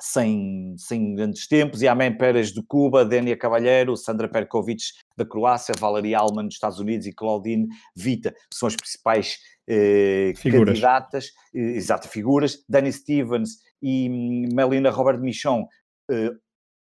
[0.00, 4.82] sem, sem grandes tempos, e Amém Pérez de Cuba, Denia Cavalheiro, Sandra Perkovic
[5.16, 11.32] da Croácia, Valeria Alman dos Estados Unidos e Claudine Vita são as principais eh, candidatas,
[11.54, 15.66] eh, exato, figuras, Danny Stevens e hum, Melina Robert Michon
[16.10, 16.30] eh,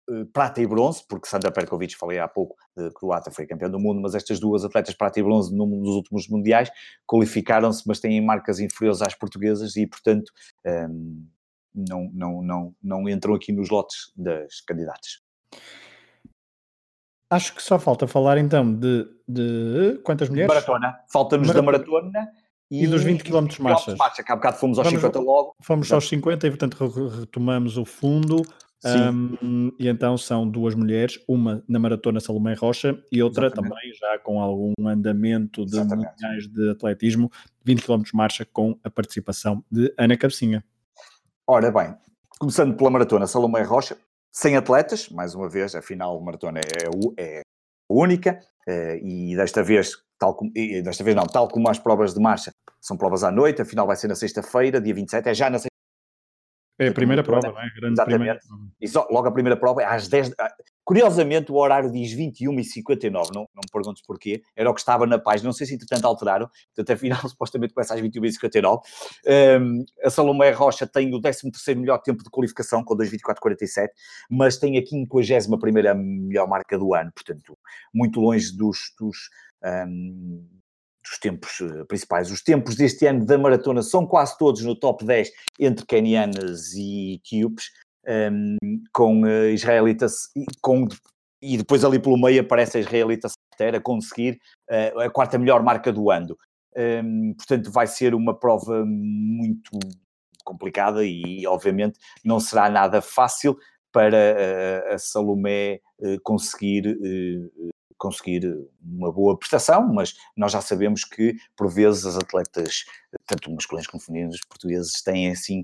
[0.09, 3.79] eh, prata e bronze, porque Sandra Perkovic, falei há pouco, de croata, foi campeã do
[3.79, 6.69] mundo, mas estas duas atletas prata e bronze nos últimos mundiais
[7.07, 10.31] qualificaram-se, mas têm marcas inferiores às portuguesas e, portanto,
[10.65, 11.27] um, ehm,
[11.73, 15.21] não, não, não, não entram aqui nos lotes das candidatas.
[17.29, 20.53] Acho que só falta falar então de, de quantas mulheres?
[20.53, 20.99] Maratona.
[21.12, 22.29] Falta-nos da maratona
[22.69, 23.95] e, e, dos 20 km de marcha.
[23.95, 24.23] marcha.
[24.23, 25.55] Que há bocado fomos aos Vamos, 50 logo.
[25.62, 28.43] Fomos aos 50 e, portanto, retomamos o fundo.
[28.86, 33.73] Um, e então são duas mulheres, uma na maratona Salomé Rocha e outra Exatamente.
[33.73, 37.31] também já com algum andamento de mundiais de atletismo,
[37.63, 40.63] 20 km de marcha com a participação de Ana Cabecinha.
[41.45, 41.93] Ora bem,
[42.39, 43.97] começando pela maratona Salomé Rocha,
[44.32, 47.41] sem atletas, mais uma vez, a final maratona é, é
[47.89, 52.21] única eh, e desta vez, tal como, desta vez não, tal como as provas de
[52.21, 55.49] marcha, são provas à noite, a final vai ser na sexta-feira, dia 27, é já
[55.49, 55.60] na
[56.79, 57.69] é a primeira prova, não é?
[57.69, 58.17] Grande Exatamente.
[58.17, 58.39] Primeira.
[58.81, 60.33] E só, logo a primeira prova é às 10.
[60.39, 60.51] Ah,
[60.83, 64.79] curiosamente, o horário diz 21 e 59 não, não me perguntes porquê, era o que
[64.79, 68.31] estava na página, não sei se entretanto alteraram, portanto, afinal, supostamente começa às 21 e
[68.31, 68.81] 59
[69.62, 73.89] um, a Salomé Rocha tem o 13 melhor tempo de qualificação, com 2,24,47,
[74.29, 77.57] mas tem a 51 melhor marca do ano, portanto,
[77.93, 79.17] muito longe dos, dos
[79.63, 80.45] um,
[81.13, 82.32] dos tempos eh, principais.
[82.32, 87.15] Os tempos deste ano da maratona são quase todos no top 10 entre kenianas e
[87.15, 87.65] etíopes,
[88.08, 88.58] um,
[88.91, 90.30] com uh, israelitas,
[90.62, 90.88] com,
[91.41, 95.63] e depois ali pelo meio aparece a israelita Sarter a conseguir uh, a quarta melhor
[95.63, 96.36] marca do ano.
[96.76, 99.71] Um, portanto, vai ser uma prova muito
[100.43, 103.56] complicada e, obviamente, não será nada fácil
[103.91, 104.17] para
[104.89, 105.80] uh, a Salomé
[106.23, 106.97] conseguir
[107.95, 108.43] conseguir
[108.84, 112.86] uma boa prestação, mas nós já sabemos que, por vezes, as atletas,
[113.26, 115.63] tanto masculinos como femininos, portugueses, têm assim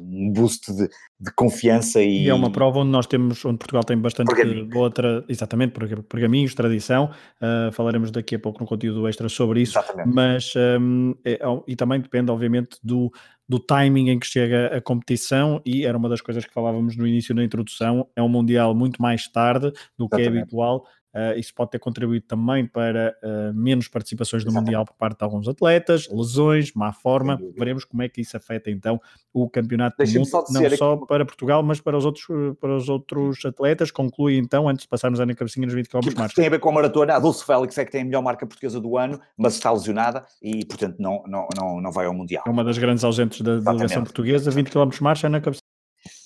[0.00, 0.88] um boost de,
[1.20, 2.24] de confiança e...
[2.24, 2.28] e...
[2.28, 4.32] é uma prova onde nós temos, onde Portugal tem bastante
[4.64, 5.24] boa, tra...
[5.28, 5.74] exatamente,
[6.08, 10.14] pergaminhos, tradição, uh, falaremos daqui a pouco no conteúdo extra sobre isso, exatamente.
[10.14, 13.12] mas um, é, e também depende, obviamente, do,
[13.48, 17.06] do timing em que chega a competição e era uma das coisas que falávamos no
[17.06, 20.30] início da introdução, é um Mundial muito mais tarde do Exatamente.
[20.30, 24.84] que é habitual Uh, isso pode ter contribuído também para uh, menos participações no Mundial
[24.84, 27.40] por parte de alguns atletas, lesões, má forma.
[27.56, 29.00] Veremos como é que isso afeta então
[29.32, 31.06] o campeonato do mundo, só não só que...
[31.06, 32.26] para Portugal, mas para os outros,
[32.60, 33.90] para os outros atletas.
[33.90, 36.00] Conclui então, antes de passarmos a Ana Cabecinha nos 20 km.
[36.34, 37.14] Tem a ver com a maratona.
[37.14, 40.24] A Dulce Félix é que tem a melhor marca portuguesa do ano, mas está lesionada
[40.42, 42.44] e, portanto, não, não, não, não vai ao Mundial.
[42.46, 44.50] É uma das grandes ausentes da delegação portuguesa.
[44.50, 45.67] 20 km de marcha, Ana Cabecinha.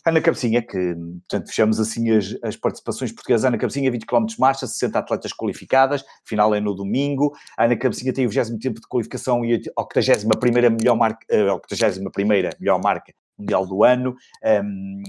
[0.04, 0.94] Ana Cabecinha, que
[1.28, 3.44] portanto, fechamos assim as, as participações portuguesas.
[3.44, 7.32] Ana Cabecinha, 20 km de marcha, 60 atletas qualificadas, final é no domingo.
[7.56, 12.50] Ana Cabecinha tem o 20 tempo de qualificação e a 81 melhor marca, a 81
[12.58, 14.16] melhor marca mundial do ano.
[14.44, 15.02] Um,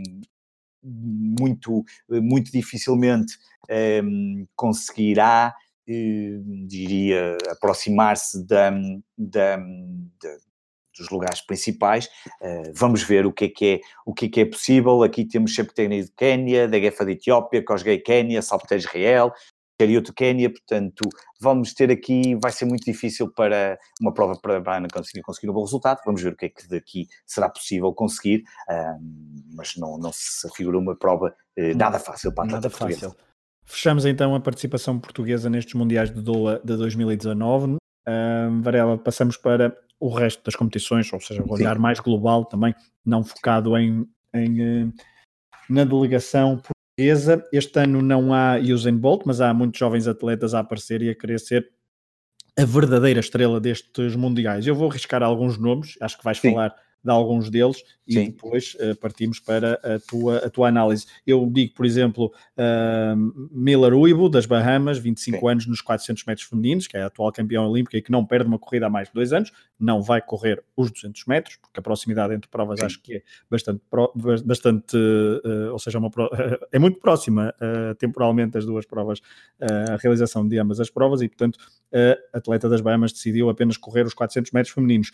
[0.84, 3.38] muito, muito dificilmente
[4.03, 5.56] um, conseguirá,
[5.88, 8.71] uh, diria, aproximar-se da,
[9.17, 10.38] da, da,
[10.97, 12.06] dos lugares principais.
[12.41, 15.03] Uh, vamos ver o que é que é, o que é, que é possível.
[15.03, 19.32] Aqui temos sempre de Quênia, da Guefa da Etiópia, Cosgay Quênia, Salpeter Israel,
[19.77, 21.10] Carioto Quênia, portanto,
[21.41, 25.49] vamos ter aqui, vai ser muito difícil para uma prova para a Ana conseguir, conseguir
[25.49, 28.43] um bom resultado, vamos ver o que é que daqui será possível conseguir,
[29.53, 33.15] mas não, não se figura uma prova uh, nada fácil para a Nada fácil.
[33.65, 37.77] Fechamos então a participação portuguesa nestes Mundiais de Doha de 2019.
[38.06, 42.76] Um, Varela, passamos para o resto das competições, ou seja, o olhar mais global também,
[43.06, 44.88] não focado em, em eh,
[45.70, 47.42] na delegação portuguesa.
[47.54, 51.16] Este ano não há Usain Bolt, mas há muitos jovens atletas a aparecer e a
[51.16, 51.72] querer ser
[52.60, 54.68] a verdadeira estrela destes mundiais.
[54.68, 56.52] Eu vou arriscar alguns nomes, acho que vais Sim.
[56.52, 58.26] falar de alguns deles e Sim.
[58.26, 61.06] depois uh, partimos para a tua, a tua análise.
[61.26, 65.50] Eu digo, por exemplo, uh, Miller Uibo, das Bahamas, 25 Sim.
[65.50, 68.48] anos nos 400 metros femininos, que é a atual campeão olímpica e que não perde
[68.48, 71.84] uma corrida há mais de dois anos, não vai correr os 200 metros, porque a
[71.84, 72.86] proximidade entre provas Sim.
[72.86, 73.82] acho que é bastante,
[74.46, 76.12] bastante uh, ou seja, uma,
[76.72, 77.54] é muito próxima
[77.98, 79.20] temporalmente as duas provas,
[79.60, 81.58] a realização de ambas as provas e, portanto,
[82.34, 85.12] a atleta das Bahamas decidiu apenas correr os 400 metros femininos.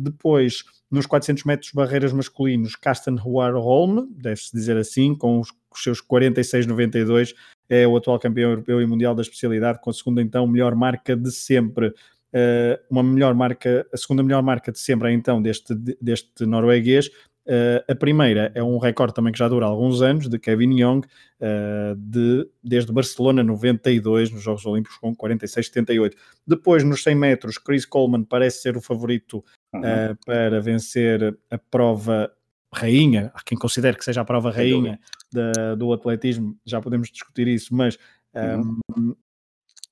[0.00, 6.02] depois, nos 400 metros barreiras masculinos, Kasten Holm, deve-se dizer assim, com os, os seus
[6.02, 7.34] 46,92,
[7.68, 11.16] é o atual campeão europeu e mundial da especialidade, com a segunda então melhor marca
[11.16, 11.88] de sempre.
[11.88, 17.08] Uh, uma melhor marca, a segunda melhor marca de sempre é então deste, deste norueguês.
[17.46, 21.00] Uh, a primeira é um recorde também que já dura alguns anos, de Kevin Young,
[21.00, 26.12] uh, de, desde Barcelona 92, nos Jogos Olímpicos, com 46,78.
[26.46, 29.42] Depois, nos 100 metros, Chris Coleman parece ser o favorito
[29.72, 29.80] uhum.
[29.80, 32.32] uh, para vencer a prova
[32.74, 34.98] rainha, há quem considere que seja a prova rainha
[35.32, 37.98] da, do atletismo, já podemos discutir isso, mas
[38.34, 39.16] um, uhum.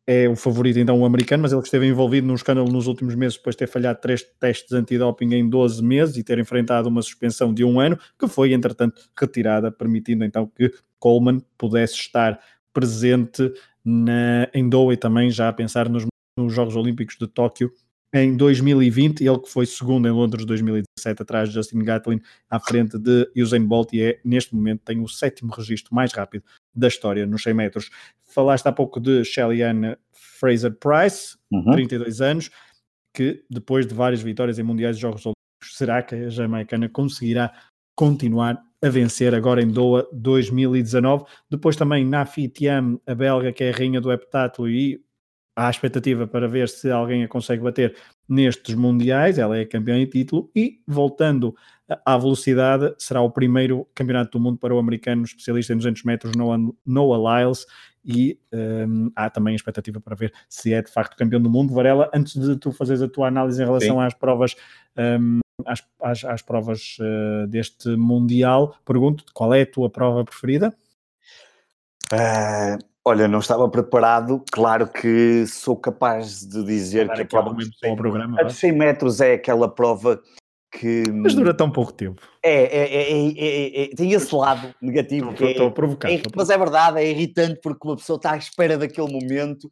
[0.07, 3.15] é o favorito então o americano, mas ele que esteve envolvido num escândalo nos últimos
[3.15, 7.03] meses depois de ter falhado três testes antidoping em 12 meses e ter enfrentado uma
[7.03, 12.41] suspensão de um ano, que foi entretanto retirada, permitindo então que Coleman pudesse estar
[12.73, 13.53] presente
[13.85, 16.07] na, em Doha e também já a pensar nos,
[16.39, 17.71] nos Jogos Olímpicos de Tóquio
[18.13, 22.99] em 2020, ele que foi segundo em Londres 2017, atrás de Justin Gatlin, à frente
[22.99, 26.45] de Usain Bolt, e é, neste momento, tem o sétimo registro mais rápido
[26.75, 27.91] da história nos 100 metros.
[28.25, 31.71] Falaste há pouco de Shelly-Ann Fraser Price, uhum.
[31.73, 32.51] 32 anos,
[33.15, 37.53] que depois de várias vitórias em Mundiais de Jogos Olímpicos, será que a jamaicana conseguirá
[37.95, 41.25] continuar a vencer agora em Doha 2019?
[41.49, 45.01] Depois também Nafi Tiam, a belga, que é a rainha do heptátulo e
[45.55, 47.97] há expectativa para ver se alguém a consegue bater
[48.29, 49.39] nestes mundiais.
[49.39, 51.55] Ela é campeã em título e, voltando
[52.05, 56.37] à velocidade, será o primeiro campeonato do mundo para o americano especialista em 200 metros,
[56.37, 57.67] Noah, Noah Lyles.
[58.03, 61.75] E um, há também a expectativa para ver se é de facto campeão do mundo.
[61.75, 64.03] Varela, antes de tu fazeres a tua análise em relação Sim.
[64.03, 64.57] às provas.
[64.97, 70.75] Um, às, às, às, provas uh, deste Mundial, pergunto-te qual é a tua prova preferida?
[72.13, 74.45] Uh, Olha, não estava preparado.
[74.53, 78.73] Claro que sou capaz de dizer que a prova de 100, programa, a de 100
[78.73, 80.21] metros é aquela prova
[80.71, 81.03] que.
[81.11, 82.23] Mas dura tão pouco tempo.
[82.43, 85.31] É, é, é, é tem esse lado negativo.
[85.31, 86.09] Estou, estou a provocar.
[86.37, 89.69] mas é verdade, é irritante porque uma pessoa está à espera daquele momento.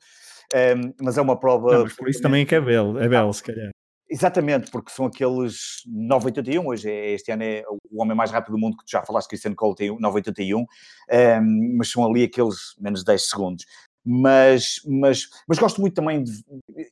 [0.54, 1.70] Um, mas é uma prova.
[1.74, 3.70] Não, mas por isso também é que é belo, é belo, se calhar.
[4.10, 8.58] Exatamente, porque são aqueles 981, hoje é, este ano é o homem mais rápido do
[8.58, 10.66] mundo, que tu já falaste, Cristiano Cole tem 981, um,
[11.76, 13.66] mas são ali aqueles menos 10 segundos.
[14.10, 16.32] Mas, mas, mas gosto muito também de,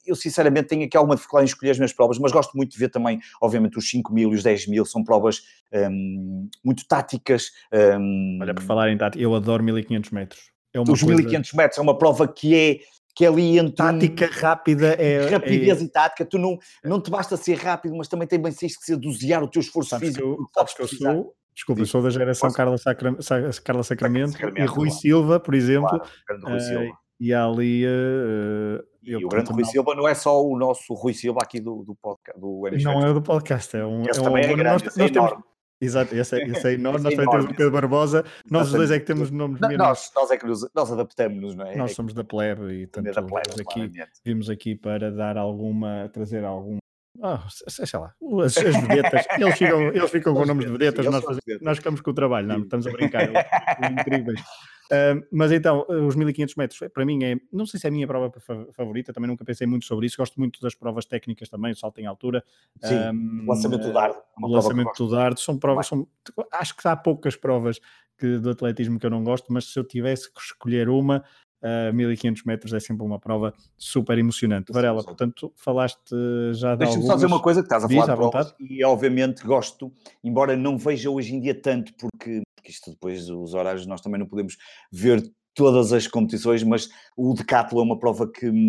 [0.05, 2.79] eu sinceramente tenho aqui alguma dificuldade em escolher as minhas provas, mas gosto muito de
[2.79, 5.41] ver também, obviamente, os 5 mil e os 10 mil, são provas
[5.73, 7.51] um, muito táticas.
[7.73, 10.51] Um, Olha, por falar em tática, eu adoro 1500 metros.
[10.75, 11.07] É os coisa...
[11.07, 12.81] 1500 metros é uma prova que é
[13.17, 15.85] que é ali entre tática rápida é rapidez é...
[15.85, 18.97] e tática, tu não, não te basta ser rápido, mas também tem bem que ser
[18.97, 20.37] dosear o teu esforço sabes físico.
[20.37, 23.17] Que eu, sabes que eu sou, desculpa, eu sou da geração Carla, Sacra,
[23.65, 25.89] Carla Sacramento, Sacramento, e Rui Silva, por exemplo.
[25.89, 26.85] Claro, Rui Silva.
[26.85, 29.71] Uh, e ali uh, e o grande Rui não...
[29.71, 33.15] Silva não é só o nosso Rui Silva aqui do, do podcast do Não é
[33.15, 34.03] do podcast, é um.
[34.03, 35.33] Esse é também um, é grande, nós, nós é temos,
[35.81, 37.03] Exato, esse é, esse é enorme.
[37.03, 39.77] nós também temos o Pedro Barbosa, nós os dois é que temos nomes menos.
[39.77, 41.77] Nós, nós é que nos, nós adaptamos-nos, não é?
[41.77, 43.93] Nós somos da plebe e tanto da plebe, aqui,
[44.25, 46.79] vimos aqui para dar alguma, trazer algum
[47.21, 51.25] Oh, sei lá, as, as vedetas, eles ficam, eles ficam com nomes de vedetas, nós,
[51.61, 53.29] nós ficamos com o trabalho, não, estamos a brincar,
[53.91, 54.41] incríveis.
[54.87, 58.07] Uh, mas então, os 1500 metros, para mim é, não sei se é a minha
[58.07, 58.33] prova
[58.73, 61.99] favorita, também nunca pensei muito sobre isso, gosto muito das provas técnicas também, o salto
[61.99, 62.45] em altura.
[62.85, 64.17] Sim, um, o lançamento do dardo.
[64.41, 66.07] O lançamento do dardo, são provas, são,
[66.53, 67.81] acho que há poucas provas
[68.17, 71.25] que, do atletismo que eu não gosto, mas se eu tivesse que escolher uma,
[71.63, 74.73] uh, 1500 metros é sempre uma prova super emocionante.
[74.73, 76.15] Varela, portanto, falaste
[76.53, 79.45] já de Deixa-me só dizer uma coisa que estás a falar de provas, e obviamente
[79.45, 79.93] gosto,
[80.23, 84.19] embora não veja hoje em dia tanto, porque, porque isto depois, os horários, nós também
[84.19, 84.57] não podemos
[84.91, 85.23] ver
[85.55, 88.69] todas as competições, mas o decathlon é uma prova que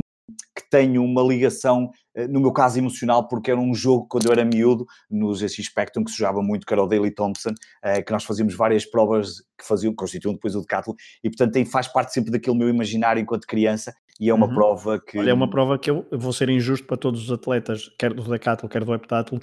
[0.55, 4.31] que tenho uma ligação, eh, no meu caso emocional, porque era um jogo quando eu
[4.31, 8.01] era miúdo, no GX Spectrum, que se jogava muito, que era o Daily Thompson, eh,
[8.01, 12.13] que nós fazíamos várias provas que faziam, constituíam depois o Decathlon, e portanto faz parte
[12.13, 14.55] sempre daquele meu imaginário enquanto criança, e é uma uhum.
[14.55, 15.19] prova que...
[15.19, 18.23] Olha, é uma prova que eu vou ser injusto para todos os atletas, quer do
[18.23, 19.39] Decathlon, quer do Heptathlon,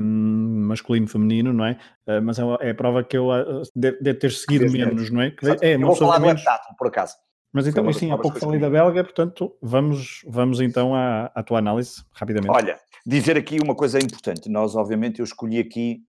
[0.00, 1.78] um, masculino, feminino, não é?
[2.06, 5.34] Uh, mas é, é a prova que eu uh, deve, ter seguido menos, não é?
[5.60, 7.14] é, eu vou falar do Heptathlon, por acaso.
[7.52, 11.58] Mas então, sim, há pouco falei da Belga, portanto, vamos, vamos então à, à tua
[11.58, 12.50] análise, rapidamente.
[12.50, 14.50] Olha, dizer aqui uma coisa importante.
[14.50, 16.02] Nós, obviamente, eu escolhi aqui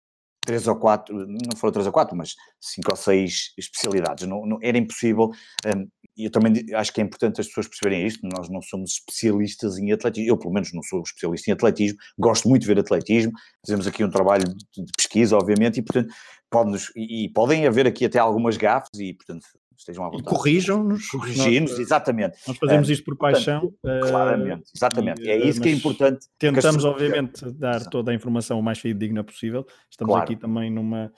[0.47, 4.27] três ou quatro, não foram três ou quatro, mas cinco ou seis especialidades.
[4.27, 5.31] Não, não era impossível.
[5.67, 8.27] Um, e eu também acho que é importante as pessoas perceberem isto.
[8.27, 10.31] Nós não somos especialistas em atletismo.
[10.31, 11.99] Eu, pelo menos, não sou especialista em atletismo.
[12.19, 13.33] Gosto muito de ver atletismo.
[13.67, 16.15] Fazemos aqui um trabalho de pesquisa, obviamente, e, portanto,
[16.51, 19.47] pode e, e podem haver aqui até algumas gafes, e, portanto,
[19.79, 20.23] estejam à vontade.
[20.23, 21.09] E corrijam-nos.
[21.09, 22.37] Corrigir-nos, exatamente.
[22.47, 23.61] Nós fazemos isto por paixão.
[23.61, 25.23] Portanto, claramente, exatamente.
[25.23, 26.27] E, é isso que é importante.
[26.39, 29.67] Tentamos, obviamente, dar toda a informação o mais fidedigna possível.
[29.91, 30.25] Estamos claro.
[30.25, 31.13] aqui também numa.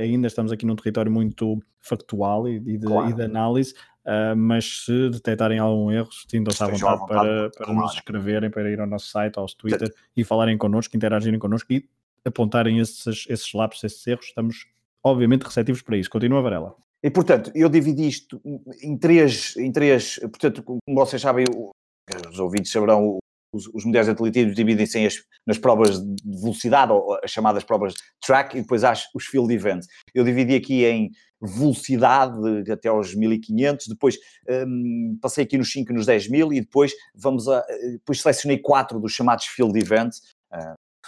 [0.00, 3.08] Ainda estamos aqui num território muito factual e, de, claro.
[3.08, 3.72] e de, análise,
[4.04, 8.80] uh, mas se detectarem algum erro, sintam-se à vontade, vontade, para, nos escreverem, para ir
[8.80, 11.88] ao nosso site, ao Twitter e falarem connosco, interagirem connosco e
[12.24, 14.26] apontarem esses, esses lapsos, esses erros.
[14.26, 14.66] Estamos,
[15.02, 16.10] obviamente, receptivos para isso.
[16.10, 16.74] Continua, Varela.
[17.02, 18.40] E, portanto, eu dividi isto
[18.82, 21.46] em três, em três portanto, como vocês sabem,
[22.30, 23.18] os ouvintes saberão,
[23.52, 28.56] os, os mundiais de atletismo dividem-se nas provas de velocidade, ou as chamadas provas track,
[28.56, 29.88] e depois há os field events.
[30.14, 35.94] Eu dividi aqui em velocidade até aos 1500, depois um, passei aqui nos 5 e
[35.94, 40.20] nos 10 mil, e depois vamos a, depois selecionei quatro dos chamados field events,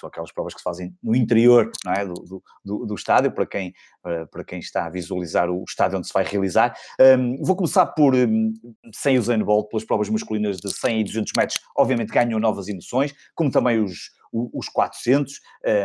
[0.03, 2.05] são aquelas provas que se fazem no interior é?
[2.05, 3.73] do, do, do, estádio, para quem,
[4.03, 6.77] para, quem está a visualizar o estádio onde se vai realizar.
[7.01, 8.53] Um, vou começar por um,
[8.93, 13.15] 100 Usain Bolt, pelas provas masculinas de 100 e 200 metros, obviamente ganham novas emoções,
[13.35, 15.41] como também os, os 400,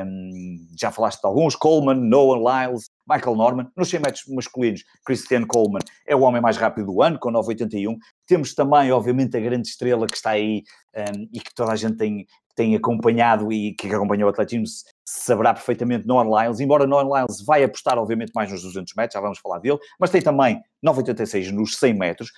[0.05, 5.45] um, já falaste de alguns, Coleman, Noah Lyles, Michael Norman, nos 100 metros masculinos, Christian
[5.45, 7.95] Coleman é o homem mais rápido do ano, com 9,81.
[8.26, 10.64] Temos também, obviamente, a grande estrela que está aí
[10.95, 14.66] um, e que toda a gente tem, tem acompanhado e que acompanhou o atletismo
[15.10, 19.22] saberá perfeitamente Noah Lyles, embora Noah Lyles vai apostar obviamente mais nos 200 metros, já
[19.22, 22.32] vamos falar dele, mas tem também 9,86 nos 100 metros,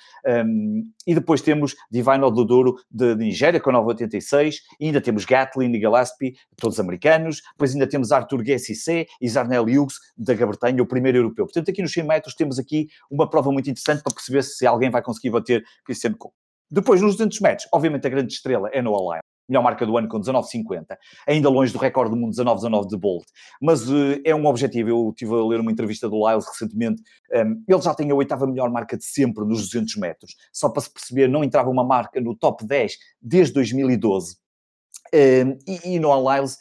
[0.45, 5.79] um, e depois temos Divine Ododoro de, Nigéria com 9,86, e ainda temos Gatlin e
[5.79, 11.17] Gillespie, todos americanos, depois ainda temos Arthur GSC e Zarnel Hughes da Grã-Bretanha, o primeiro
[11.17, 11.45] europeu.
[11.45, 14.91] Portanto, aqui nos 100 metros temos aqui uma prova muito interessante para perceber se alguém
[14.91, 16.35] vai conseguir bater Cristiano Cole.
[16.69, 20.19] Depois, nos 200 metros, obviamente a grande estrela é Noah melhor marca do ano com
[20.19, 20.85] 19,50,
[21.27, 23.25] ainda longe do recorde do mundo 19,19 de Bolt,
[23.61, 27.01] mas uh, é um objetivo, eu estive a ler uma entrevista do Lyles recentemente,
[27.33, 30.69] um, ehm, ele já tem a oitava melhor marca de sempre nos 200 metros, só
[30.69, 35.95] para se perceber, não entrava uma marca no top 10 desde 2012, um, ehm, e,
[35.95, 36.57] e Noah Lyles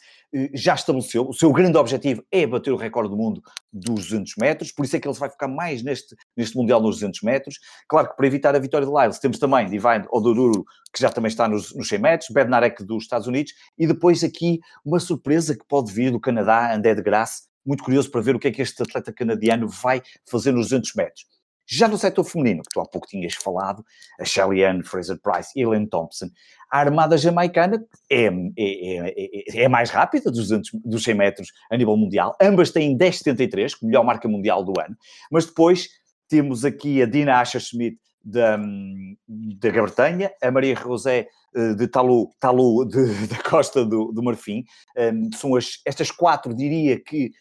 [0.53, 4.71] já estabeleceu, o seu grande objetivo é bater o recorde do mundo dos 200 metros,
[4.71, 7.55] por isso é que ele vai ficar mais neste, neste Mundial nos 200 metros.
[7.87, 10.63] Claro que para evitar a vitória de Lyles temos também Divine Odoruru,
[10.93, 14.59] que já também está nos, nos 100 metros, Bednarek dos Estados Unidos, e depois aqui
[14.85, 18.39] uma surpresa que pode vir do Canadá, André de Graça, muito curioso para ver o
[18.39, 21.38] que é que este atleta canadiano vai fazer nos 200 metros.
[21.71, 23.85] Já no setor feminino, que tu há pouco tinhas falado,
[24.19, 26.27] a Shelly Ann Fraser Price e Ellen Thompson,
[26.71, 31.77] a armada jamaicana é, é, é, é mais rápida dos, 200, dos 100 metros a
[31.77, 32.35] nível mundial.
[32.41, 34.97] Ambas têm 10,73, como melhor marca mundial do ano.
[35.31, 35.89] Mas depois
[36.27, 42.31] temos aqui a Dina Asher Schmidt da, da Grã-Bretanha, a Maria José eh, de Talu,
[42.39, 44.63] Talu de, da Costa do, do Marfim.
[44.97, 47.31] Um, são as, estas quatro, diria que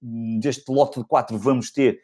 [0.00, 1.98] deste lote de quatro vamos ter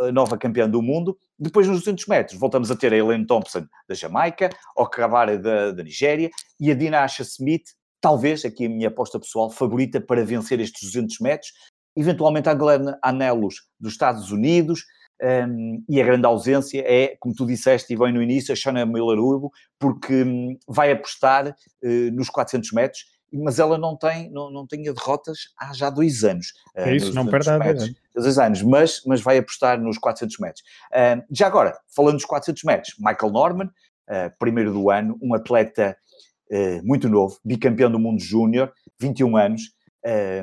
[0.00, 1.16] a nova campeã do mundo.
[1.38, 5.72] Depois, nos 200 metros, voltamos a ter a Elaine Thompson da Jamaica, o Cavara da,
[5.72, 7.64] da Nigéria e a Dina Asha Smith,
[8.00, 11.52] talvez, aqui a minha aposta pessoal, favorita para vencer estes 200 metros.
[11.96, 14.84] Eventualmente a Glenn Anelos dos Estados Unidos,
[15.22, 18.84] um, e a grande ausência é, como tu disseste e bem no início, a Shana
[18.84, 23.04] Miller-Ubo, porque um, vai apostar uh, nos 400 metros
[23.36, 26.52] mas ela não tem, não, não tem derrotas há já dois anos.
[26.74, 27.94] É isso, nos, não perde há dois anos.
[28.14, 30.64] Dois anos, mas, mas vai apostar nos 400 metros.
[31.30, 35.96] Já agora, falando dos 400 metros, Michael Norman, uh, primeiro do ano, um atleta
[36.50, 39.62] uh, muito novo, bicampeão do mundo júnior, 21 anos.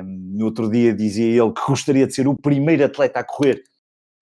[0.04, 3.62] no outro dia dizia ele que gostaria de ser o primeiro atleta a correr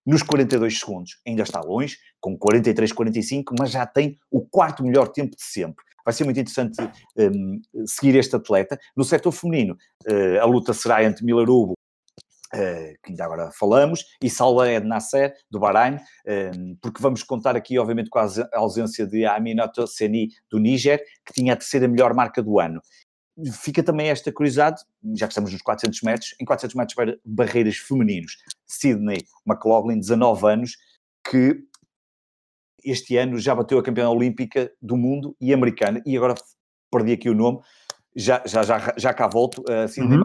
[0.07, 1.21] nos 42 segundos.
[1.27, 5.85] Ainda está longe, com 43, 45, mas já tem o quarto melhor tempo de sempre.
[6.11, 6.77] Vai ser muito interessante
[7.17, 8.77] um, seguir este atleta.
[8.97, 9.77] No setor feminino,
[10.11, 11.75] uh, a luta será entre Miller Hugo,
[12.53, 17.55] uh, que ainda agora falamos, e Salah Ed Nasser, do Bahrein, um, porque vamos contar
[17.55, 22.13] aqui, obviamente, com a ausência de Aminato Seni, do Níger, que tinha a terceira melhor
[22.13, 22.83] marca do ano
[23.63, 24.83] fica também esta curiosidade,
[25.15, 28.37] já que estamos nos 400 metros, em 400 metros para barreiras femininos,
[28.67, 30.77] Sidney McLaughlin, 19 anos,
[31.31, 31.65] que
[32.85, 36.35] este ano já bateu a campeã olímpica do mundo e americana, e agora
[36.91, 37.61] perdi aqui o nome,
[38.15, 40.25] já, já, já, já cá volto, Sidney uhum.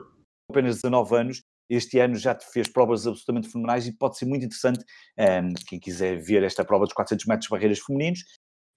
[0.49, 4.83] apenas 19 anos, este ano já fez provas absolutamente fenomenais e pode ser muito interessante
[5.17, 8.23] um, ehm, quem quiser ver esta prova dos 400 metros barreiras femininos.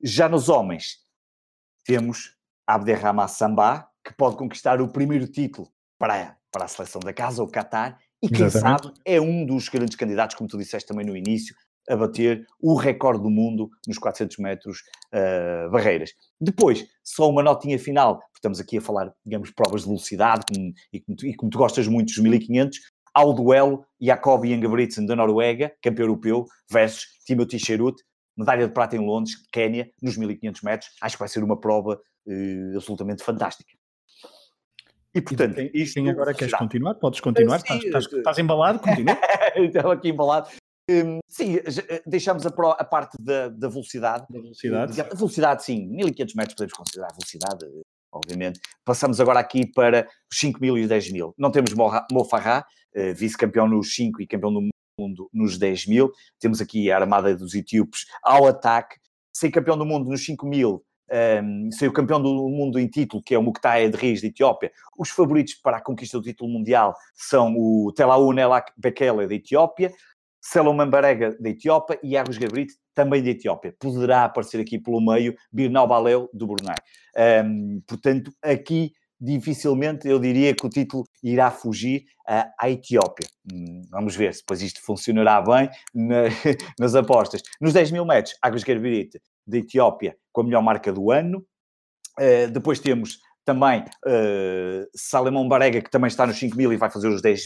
[0.02, 0.98] Já nos homens,
[1.84, 2.34] temos
[2.66, 5.68] Abderrahman Samba, que pode conquistar o primeiro título
[5.98, 8.82] para, para a seleção da casa, o Qatar, e quem Exatamente.
[8.84, 11.54] sabe é um dos grandes candidatos, como tu disseste também no início,
[11.88, 14.78] a bater o recorde do mundo nos 400 metros
[15.12, 16.12] uh, barreiras.
[16.40, 20.72] Depois, só uma notinha final, porque estamos aqui a falar, digamos, provas de velocidade, como,
[20.92, 22.78] e, como tu, e, como tu, gostas muito dos 1500,
[23.14, 28.00] ao duelo Jakob Ingebrigtsen da Noruega, campeão europeu, versus Timothy Cherut,
[28.36, 30.90] medalha de prata em Londres, Quénia, nos 1500 metros.
[31.00, 33.72] Acho que vai ser uma prova uh, absolutamente fantástica.
[35.14, 35.94] E portanto, e, isto.
[35.94, 36.94] Sim, agora queres continuar?
[36.94, 37.60] Podes continuar?
[37.60, 38.78] Sim, estás, estás, estás, embalado?
[38.78, 39.18] Continua.
[39.56, 40.48] Estou aqui embalado.
[40.90, 44.26] Um, sim, eh, deixamos a, pro, a parte da, da, velocidade.
[44.30, 45.00] Da velocidade.
[45.00, 47.66] A velocidade, sim, 1500 metros podemos considerar velocidade,
[48.10, 48.58] obviamente.
[48.84, 51.34] Passamos agora aqui para os 5000 e os 10 mil.
[51.36, 52.66] Não temos Mo Farah,
[52.96, 54.68] uh, vice-campeão nos 5 e campeão do
[54.98, 56.10] mundo nos 10 mil.
[56.40, 58.96] Temos aqui a armada dos etíopes ao ataque.
[59.30, 60.82] Sem campeão do mundo nos 5 mil,
[61.42, 64.70] um, saiu campeão do mundo em título, que é o Mukhtar Edris, da Etiópia.
[64.98, 69.92] Os favoritos para a conquista do título mundial são o Telaou Nelak Bekele, da Etiópia,
[70.50, 73.74] Selman Barega, da Etiópia, e Arros Gabrit, também da Etiópia.
[73.78, 76.74] Poderá aparecer aqui pelo meio Birnau Baleu, do Brunei.
[77.44, 83.28] Um, portanto, aqui dificilmente eu diria que o título irá fugir uh, à Etiópia.
[83.52, 86.24] Hum, vamos ver se depois isto funcionará bem na,
[86.80, 87.42] nas apostas.
[87.60, 91.44] Nos 10 mil metros, Águas Garbirit da Etiópia com a melhor marca do ano.
[92.18, 96.90] Uh, depois temos também uh, Salemão Barega, que também está nos 5 mil e vai
[96.90, 97.44] fazer os 10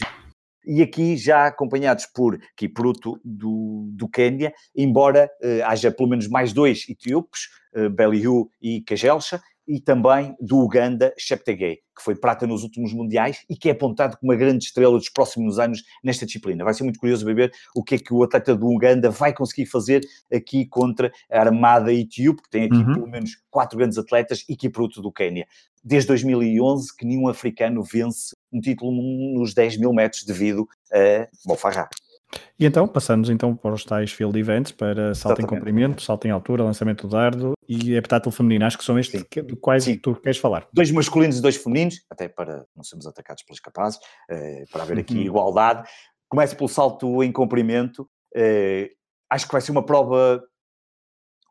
[0.65, 6.53] e aqui já acompanhados por Kipruto do, do Quênia, embora uh, haja pelo menos mais
[6.53, 12.63] dois etíopes, uh, Belihu e Kajelcha, e também do Uganda, Cheptegei, que foi prata nos
[12.63, 16.63] últimos mundiais e que é apontado como uma grande estrela dos próximos anos nesta disciplina.
[16.63, 19.65] Vai ser muito curioso ver o que é que o atleta do Uganda vai conseguir
[19.65, 20.01] fazer
[20.31, 22.93] aqui contra a Armada Etíope, que tem aqui uhum.
[22.93, 25.47] pelo menos quatro grandes atletas e Kipruto do Quênia.
[25.83, 31.89] Desde 2011 que nenhum africano vence um título nos 10 mil metros devido a Mofarra.
[32.57, 35.43] E então, passamos então para os tais field events, para salto Exatamente.
[35.43, 38.65] em comprimento, salto em altura, lançamento do dardo e heptátil feminino.
[38.65, 39.97] Acho que são estes que, de quais Sim.
[39.97, 40.67] tu queres falar.
[40.73, 43.99] Dois masculinos e dois femininos, até para não sermos atacados pelos capazes,
[44.29, 45.21] eh, para haver aqui uhum.
[45.21, 45.87] igualdade.
[46.29, 48.07] Começa pelo salto em comprimento.
[48.35, 48.91] Eh,
[49.29, 50.43] acho que vai ser uma prova,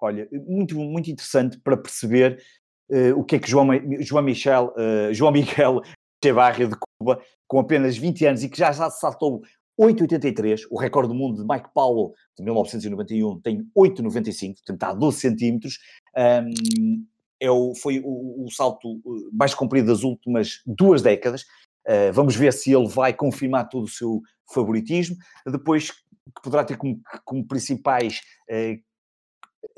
[0.00, 2.42] olha, muito, muito interessante para perceber
[2.90, 3.68] eh, o que é que João,
[4.00, 4.72] João Michel,
[5.12, 5.82] João Miguel
[6.24, 9.42] Chevarria de Cuba, com apenas 20 anos e que já, já saltou
[9.80, 14.94] 8,83, o recorde do mundo de Mike Powell de 1991 tem 8,95, portanto está a
[14.94, 15.78] 12 centímetros.
[16.16, 17.06] Um,
[17.40, 21.42] é o, foi o, o, salto uh, mais comprido das últimas duas décadas.
[21.86, 24.20] Uh, vamos ver se ele vai confirmar todo o seu
[24.52, 25.16] favoritismo.
[25.46, 28.78] Depois, que poderá ter como, como principais uh,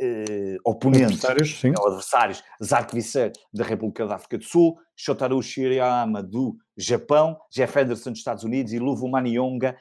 [0.02, 1.70] uh, oponentes, adversários, sim.
[1.70, 8.10] Adversários Zark Visser, da República da África do Sul, Shotaro Shirayama, do Japão, Jeff Anderson,
[8.10, 9.76] dos Estados Unidos, e Luvo Manionga,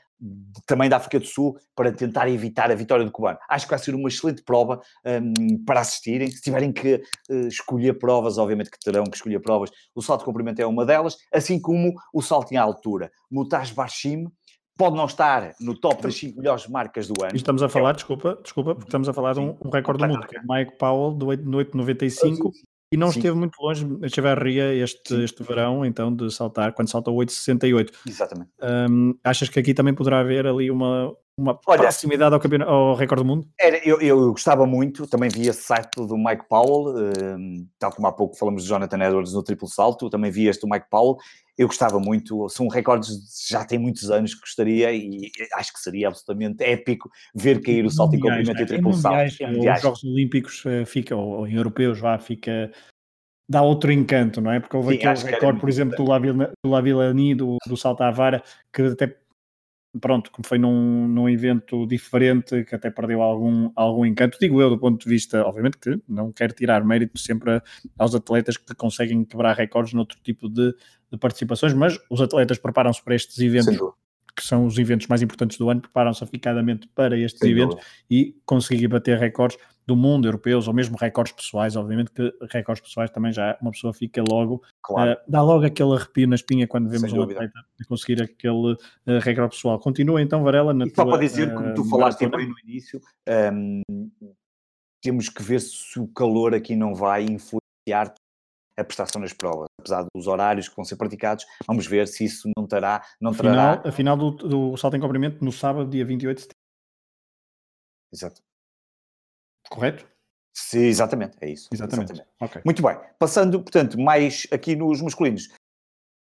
[0.66, 3.38] também da África do Sul, para tentar evitar a vitória do cubano.
[3.50, 6.30] Acho que vai ser uma excelente prova um, para assistirem.
[6.32, 10.26] Se tiverem que uh, escolher provas, obviamente que terão que escolher provas, o salto de
[10.26, 13.12] comprimento é uma delas, assim como o salto em altura.
[13.30, 14.28] Mutaz Bashim,
[14.78, 17.34] pode não estar no top das 5 melhores marcas do ano.
[17.34, 17.94] E estamos a falar, é.
[17.94, 20.78] desculpa, desculpa, porque estamos a falar de um, um recorde do mundo, que é Mike
[20.78, 22.52] Powell, do 8,95,
[22.92, 23.20] e não Sim.
[23.20, 27.92] esteve muito longe, Echeverria, este, este verão, então, de saltar, quando salta 8,68.
[28.08, 28.52] Exatamente.
[28.62, 32.96] Um, achas que aqui também poderá haver ali uma, uma Olha, proximidade ao, campeonato, ao
[32.96, 33.48] recorde do mundo?
[33.60, 38.08] Era, eu, eu gostava muito, também vi esse site do Mike Powell, uh, tal como
[38.08, 41.18] há pouco falamos de Jonathan Edwards no triplo salto, também vi este do Mike Powell,
[41.58, 46.08] eu gostava muito, são recordes já tem muitos anos que gostaria e acho que seria
[46.08, 49.42] absolutamente épico ver cair o salto mundiais, em comprimento e o triplo salto.
[49.42, 49.78] Em mundiais.
[49.78, 52.72] Os Jogos Olímpicos uh, fica, ou, ou, em europeus vá, fica
[53.50, 54.60] dá outro encanto, não é?
[54.60, 58.82] Porque houve Sim, aquele recorde, por exemplo, do Lavilani, do, do salto à vara, que
[58.82, 59.16] até
[60.00, 64.70] pronto, como foi num, num evento diferente que até perdeu algum, algum encanto, digo eu,
[64.70, 67.62] do ponto de vista, obviamente que não quero tirar mérito sempre
[67.98, 70.74] aos atletas que conseguem quebrar recordes noutro tipo de,
[71.12, 73.78] de participações, mas os atletas preparam-se para estes eventos
[74.36, 77.92] que são os eventos mais importantes do ano, preparam-se aficadamente para estes Sem eventos dúvida.
[78.10, 83.12] e conseguir bater recordes do mundo, europeus, ou mesmo recordes pessoais, obviamente que recordes pessoais
[83.12, 85.12] também já uma pessoa fica logo, claro.
[85.12, 87.54] uh, dá logo aquele arrepio na espinha quando vemos um atleta
[87.88, 89.78] conseguir aquele uh, recorde pessoal.
[89.80, 92.56] Continua então, Varela, na e tua, Só para dizer, como tu uh, falaste também no
[92.64, 93.02] início,
[93.54, 93.82] um,
[95.02, 98.14] temos que ver se o calor aqui não vai influenciar
[98.78, 102.50] a prestação nas provas, apesar dos horários que vão ser praticados, vamos ver se isso
[102.58, 103.82] não terá, não terá...
[103.86, 106.58] A final do, do salto em comprimento no sábado, dia 28 de setembro.
[108.12, 108.42] Exato.
[109.70, 110.08] Correto?
[110.56, 111.68] Sim, exatamente, é isso.
[111.74, 112.12] Exatamente.
[112.12, 112.36] exatamente.
[112.40, 112.62] Okay.
[112.64, 113.00] Muito bem.
[113.18, 115.50] Passando, portanto, mais aqui nos masculinos.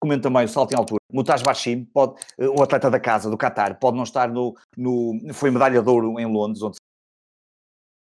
[0.00, 1.00] Comenta também o salto em altura.
[1.12, 5.32] Mutaz Bashim, pode, eh, o atleta da casa, do Qatar, pode não estar no, no.
[5.32, 6.78] Foi medalha de ouro em Londres, onde.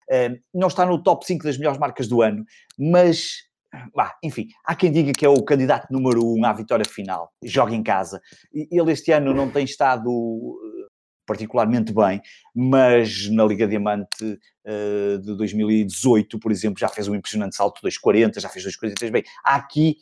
[0.08, 2.44] Uh, não está no top 5 das melhores marcas do ano,
[2.78, 3.45] mas
[3.94, 7.74] bah, enfim, há quem diga que é o candidato número um à vitória final, joga
[7.74, 8.20] em casa.
[8.52, 10.86] Ele este ano não tem estado eh,
[11.26, 12.22] particularmente bem,
[12.54, 18.40] mas na Liga Diamante uh, de 2018, por exemplo, já fez um impressionante salto 2,40,
[18.40, 19.24] já fez 2,43 bem.
[19.44, 19.96] Há aqui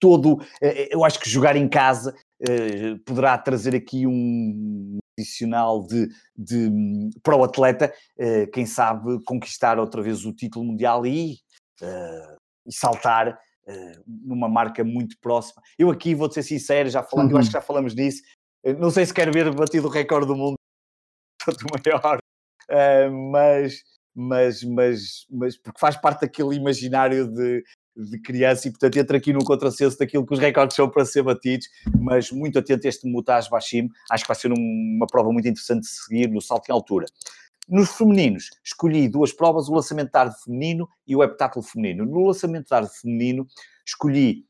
[0.00, 0.42] todo, uh,
[0.90, 6.70] eu acho que jogar em casa uh, poderá trazer aqui um adicional de, de
[7.22, 7.92] para o atleta,
[8.50, 11.36] quem sabe conquistar outra vez o título mundial e
[12.66, 15.62] e saltar uh, numa marca muito próxima.
[15.78, 17.36] Eu aqui vou ser sincero, já falando, uhum.
[17.36, 18.22] eu acho que já falamos disso.
[18.78, 20.56] Não sei se quero ver batido o recorde do mundo
[21.44, 22.18] tanto maior,
[22.70, 23.82] uh, mas,
[24.14, 27.64] mas, mas, mas porque faz parte daquele imaginário de,
[27.96, 31.22] de criança e portanto entra aqui no contrassenso daquilo que os recordes são para ser
[31.22, 31.66] batidos,
[31.98, 35.82] mas muito atento a este Mutaj Bashim, acho que vai ser uma prova muito interessante
[35.82, 37.06] de seguir no salto em altura.
[37.68, 42.04] Nos femininos, escolhi duas provas, o lançamento de feminino e o heptáculo feminino.
[42.04, 43.46] No lançamento de feminino,
[43.86, 44.44] escolhi,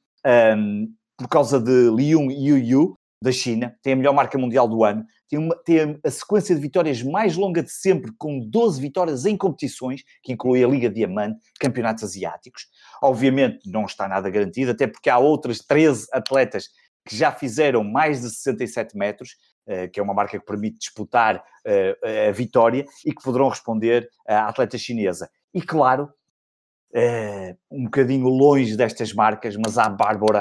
[0.56, 5.04] um, por causa de Liu Yu, da China, tem a melhor marca mundial do ano,
[5.28, 9.36] tem, uma, tem a sequência de vitórias mais longa de sempre, com 12 vitórias em
[9.36, 12.66] competições, que inclui a Liga Diamante, campeonatos asiáticos.
[13.00, 16.68] Obviamente não está nada garantido, até porque há outras 13 atletas
[17.06, 19.36] que já fizeram mais de 67 metros,
[19.92, 24.48] que é uma marca que permite disputar eh, a vitória e que poderão responder à
[24.48, 25.30] atleta chinesa.
[25.54, 26.12] E claro,
[26.94, 30.40] eh, um bocadinho longe destas marcas, mas há a Bárbara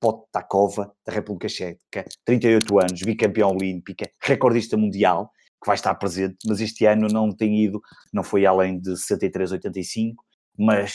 [0.00, 6.60] Potakova, da República Checa, 38 anos, bicampeã olímpica, recordista mundial, que vai estar presente, mas
[6.60, 7.80] este ano não tem ido,
[8.12, 10.14] não foi além de 63,85,
[10.56, 10.94] mas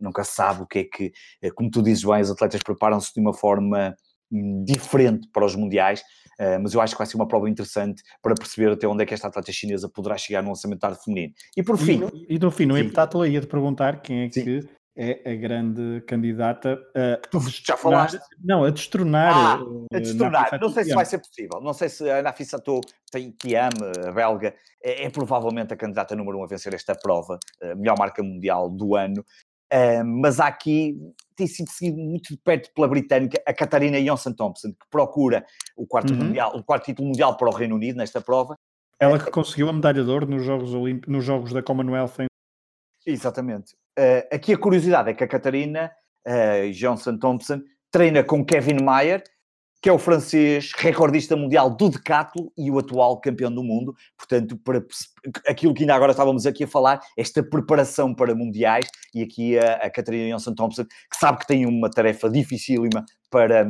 [0.00, 1.12] nunca se sabe o que é que,
[1.54, 3.94] como tu dizes bem, os atletas preparam-se de uma forma
[4.30, 6.02] diferente para os mundiais,
[6.40, 9.06] Uh, mas eu acho que vai ser uma prova interessante para perceber até onde é
[9.06, 11.34] que esta atleta chinesa poderá chegar no lançamento tarde feminino.
[11.56, 12.02] E por fim.
[12.28, 14.44] E, e no fim, no heptato, ia te perguntar quem é Sim.
[14.44, 17.16] que é a grande candidata a.
[17.28, 18.20] Tu já falaste?
[18.42, 19.32] Não, a destronar.
[19.32, 19.60] Ah,
[19.92, 20.60] a destronar.
[20.60, 21.60] Não sei se vai ser possível.
[21.60, 26.14] Não sei se a Ana Fissatou tem ama, a belga, é, é, provavelmente a candidata
[26.14, 29.24] número um a vencer esta prova, a melhor marca mundial do ano.
[29.72, 30.96] Uh, mas há aqui
[31.38, 35.86] tem sido seguido muito de perto pela britânica, a Catarina Johnson Thompson, que procura o
[35.86, 36.18] quarto, uhum.
[36.18, 38.56] mundial, o quarto título mundial para o Reino Unido nesta prova.
[39.00, 41.06] Ela que conseguiu a medalha de ouro nos Jogos, Olimp...
[41.06, 42.18] nos jogos da Commonwealth.
[42.18, 42.26] Em...
[43.06, 43.74] Exatamente.
[43.96, 45.92] Uh, aqui a curiosidade é que a Catarina
[46.26, 47.62] uh, Johnson Thompson
[47.92, 49.22] treina com Kevin Mayer,
[49.80, 53.94] que é o francês recordista mundial do decatlo e o atual campeão do mundo.
[54.16, 54.84] Portanto, para
[55.46, 59.74] aquilo que ainda agora estávamos aqui a falar, esta preparação para mundiais, e aqui a,
[59.74, 63.66] a Catarina Johnson Thompson, que sabe que tem uma tarefa dificílima para,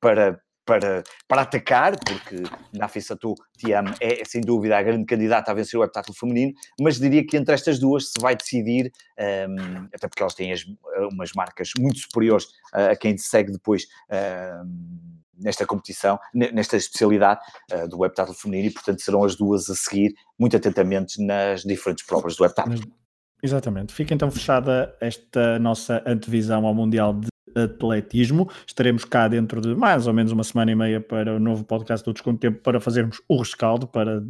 [0.00, 2.42] para, para, para atacar, porque
[2.72, 7.00] Nafi Satou Tiam é, sem dúvida, a grande candidata a vencer o heptáculo feminino, mas
[7.00, 8.92] diria que entre estas duas se vai decidir,
[9.48, 10.64] um, até porque elas têm as,
[11.10, 13.86] umas marcas muito superiores a, a quem segue depois.
[14.08, 17.40] Um, nesta competição, nesta especialidade
[17.72, 22.04] uh, do heptatlo feminino e, portanto, serão as duas a seguir muito atentamente nas diferentes
[22.04, 22.80] provas do heptatlo.
[23.42, 23.94] Exatamente.
[23.94, 28.48] Fica então fechada esta nossa antevisão ao Mundial de atletismo.
[28.66, 32.04] Estaremos cá dentro de mais ou menos uma semana e meia para o novo podcast
[32.04, 34.22] do Desconto Tempo para fazermos o rescaldo, para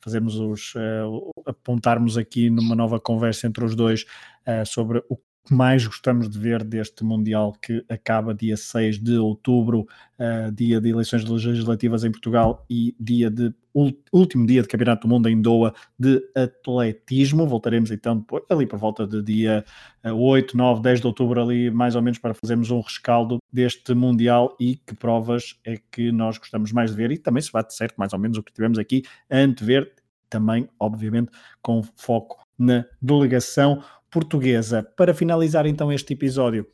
[0.00, 4.04] fazermos os uh, apontarmos aqui numa nova conversa entre os dois
[4.46, 9.18] uh, sobre o que mais gostamos de ver deste Mundial que acaba dia 6 de
[9.18, 9.86] outubro,
[10.18, 13.52] uh, dia de eleições legislativas em Portugal e dia de
[14.12, 17.46] último dia de Campeonato do Mundo em Doha de atletismo.
[17.46, 19.64] Voltaremos então depois, ali por volta de dia
[20.04, 24.56] 8, 9, 10 de outubro, ali mais ou menos, para fazermos um rescaldo deste Mundial.
[24.60, 27.10] E que provas é que nós gostamos mais de ver?
[27.10, 29.92] E também se bate certo mais ou menos o que tivemos aqui a antever,
[30.30, 31.30] também, obviamente,
[31.60, 33.82] com foco na delegação
[34.14, 34.84] portuguesa.
[34.96, 36.64] Para finalizar então este episódio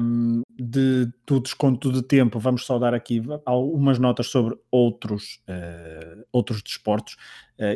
[0.00, 6.24] um, de, do desconto de tempo, vamos só dar aqui algumas notas sobre outros, uh,
[6.32, 7.16] outros desportos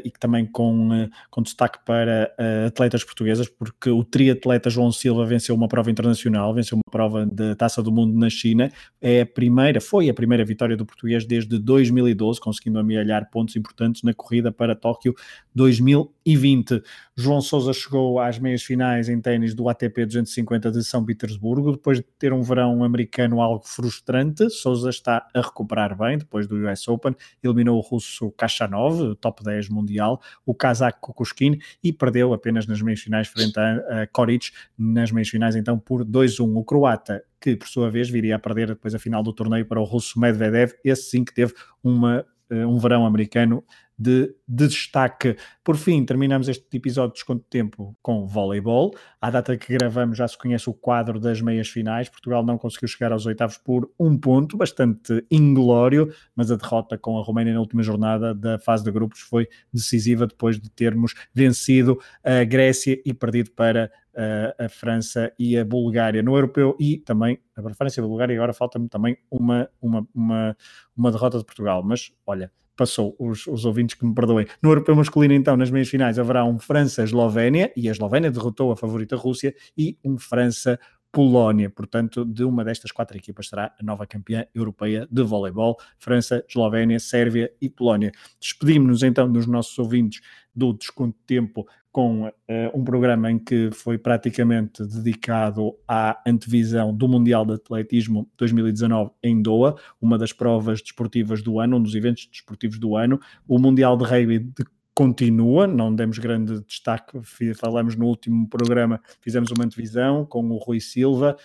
[0.04, 2.34] e que também com, uh, com destaque para
[2.66, 7.54] atletas portuguesas, porque o triatleta João Silva venceu uma prova internacional, venceu uma prova da
[7.54, 8.70] Taça do Mundo na China,
[9.00, 14.02] é a primeira, foi a primeira vitória do português desde 2012, conseguindo amealhar pontos importantes
[14.02, 15.14] na corrida para Tóquio
[15.54, 16.82] 2020.
[17.16, 21.98] João Sousa chegou às meias finais em ténis do ATP 250 de São Petersburgo, depois
[21.98, 26.88] de ter um verão americano algo frustrante, Sousa está a recuperar bem depois do US
[26.88, 32.80] Open, eliminou o russo Kachanov, top 10 mundial, o cazaque Kukushkin e perdeu apenas nas
[32.80, 36.56] meias finais frente a, a Koric, nas meias finais então por 2-1.
[36.56, 39.78] O croata que por sua vez viria a perder depois a final do torneio para
[39.78, 41.52] o russo Medvedev, esse sim que teve
[41.82, 43.62] uma, eh, um verão americano
[43.98, 45.36] de, de, destaque.
[45.62, 48.94] Por fim, terminamos este episódio de desconto de tempo com voleibol.
[49.20, 52.08] À data que gravamos já se conhece o quadro das meias finais.
[52.08, 57.18] Portugal não conseguiu chegar aos oitavos por um ponto, bastante inglório, mas a derrota com
[57.18, 61.98] a Roménia na última jornada da fase de grupos foi decisiva depois de termos vencido
[62.22, 67.38] a Grécia e perdido para a, a França e a Bulgária no europeu e também
[67.56, 68.34] a França e a Bulgária.
[68.34, 70.56] Agora falta-me também uma, uma, uma,
[70.96, 74.46] uma derrota de Portugal, mas olha passou, os, os ouvintes que me perdoem.
[74.62, 78.76] No europeu masculino, então, nas meias finais, haverá um França-Eslovénia, e a Eslovénia derrotou a
[78.76, 80.78] favorita Rússia, e um França
[81.14, 81.70] Polónia.
[81.70, 86.98] Portanto, de uma destas quatro equipas será a nova campeã europeia de voleibol: França, Eslovénia,
[86.98, 88.10] Sérvia e Polónia.
[88.40, 90.20] Despedimos-nos então dos nossos ouvintes
[90.52, 92.32] do Desconto de Tempo com uh,
[92.74, 99.40] um programa em que foi praticamente dedicado à antevisão do Mundial de Atletismo 2019 em
[99.40, 103.96] Doha, uma das provas desportivas do ano, um dos eventos desportivos do ano, o Mundial
[103.96, 104.64] de Rugby de
[104.94, 107.18] continua, não demos grande destaque,
[107.56, 111.36] falamos no último programa, fizemos uma antevisão com o Rui Silva,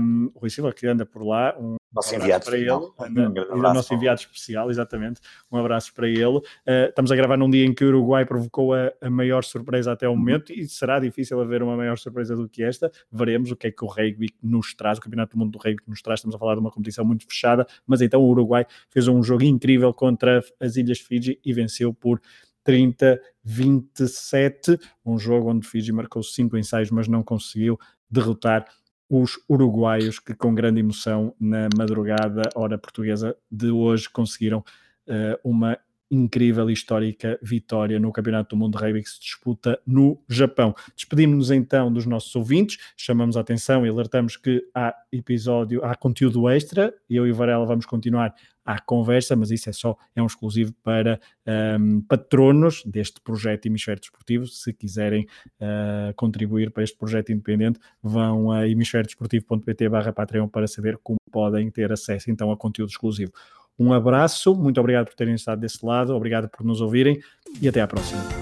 [0.00, 3.92] um, o Rui Silva que anda por lá, um nosso enviado para ele, um nosso
[3.92, 6.38] enviado especial, exatamente, um abraço para ele.
[6.38, 9.92] Uh, estamos a gravar num dia em que o Uruguai provocou a, a, maior surpresa
[9.92, 13.56] até o momento e será difícil haver uma maior surpresa do que esta, veremos o
[13.56, 16.20] que é que o rugby nos traz, o Campeonato do Mundo do Rugby nos traz,
[16.20, 19.42] estamos a falar de uma competição muito fechada, mas então o Uruguai fez um jogo
[19.42, 22.20] incrível contra as Ilhas Fiji e venceu por
[22.66, 27.78] 30-27, um jogo onde Fiji marcou cinco ensaios, mas não conseguiu
[28.10, 28.64] derrotar
[29.08, 35.78] os uruguaios que com grande emoção na madrugada hora portuguesa de hoje conseguiram uh, uma
[36.12, 40.74] incrível histórica vitória no Campeonato do Mundo de Rugby que se disputa no Japão.
[40.94, 46.48] Despedimos-nos então dos nossos ouvintes, chamamos a atenção e alertamos que há episódio, há conteúdo
[46.50, 48.34] extra, eu e o Varela vamos continuar
[48.64, 51.20] à conversa, mas isso é só, é um exclusivo para
[51.78, 54.46] um, patronos deste projeto Hemisfério Desportivo.
[54.46, 55.26] Se quiserem
[55.60, 61.70] uh, contribuir para este projeto independente, vão a hemisfériodesportivo.pt barra Patreon para saber como podem
[61.70, 63.32] ter acesso então a conteúdo exclusivo.
[63.78, 67.20] Um abraço, muito obrigado por terem estado desse lado, obrigado por nos ouvirem
[67.60, 68.41] e até à próxima.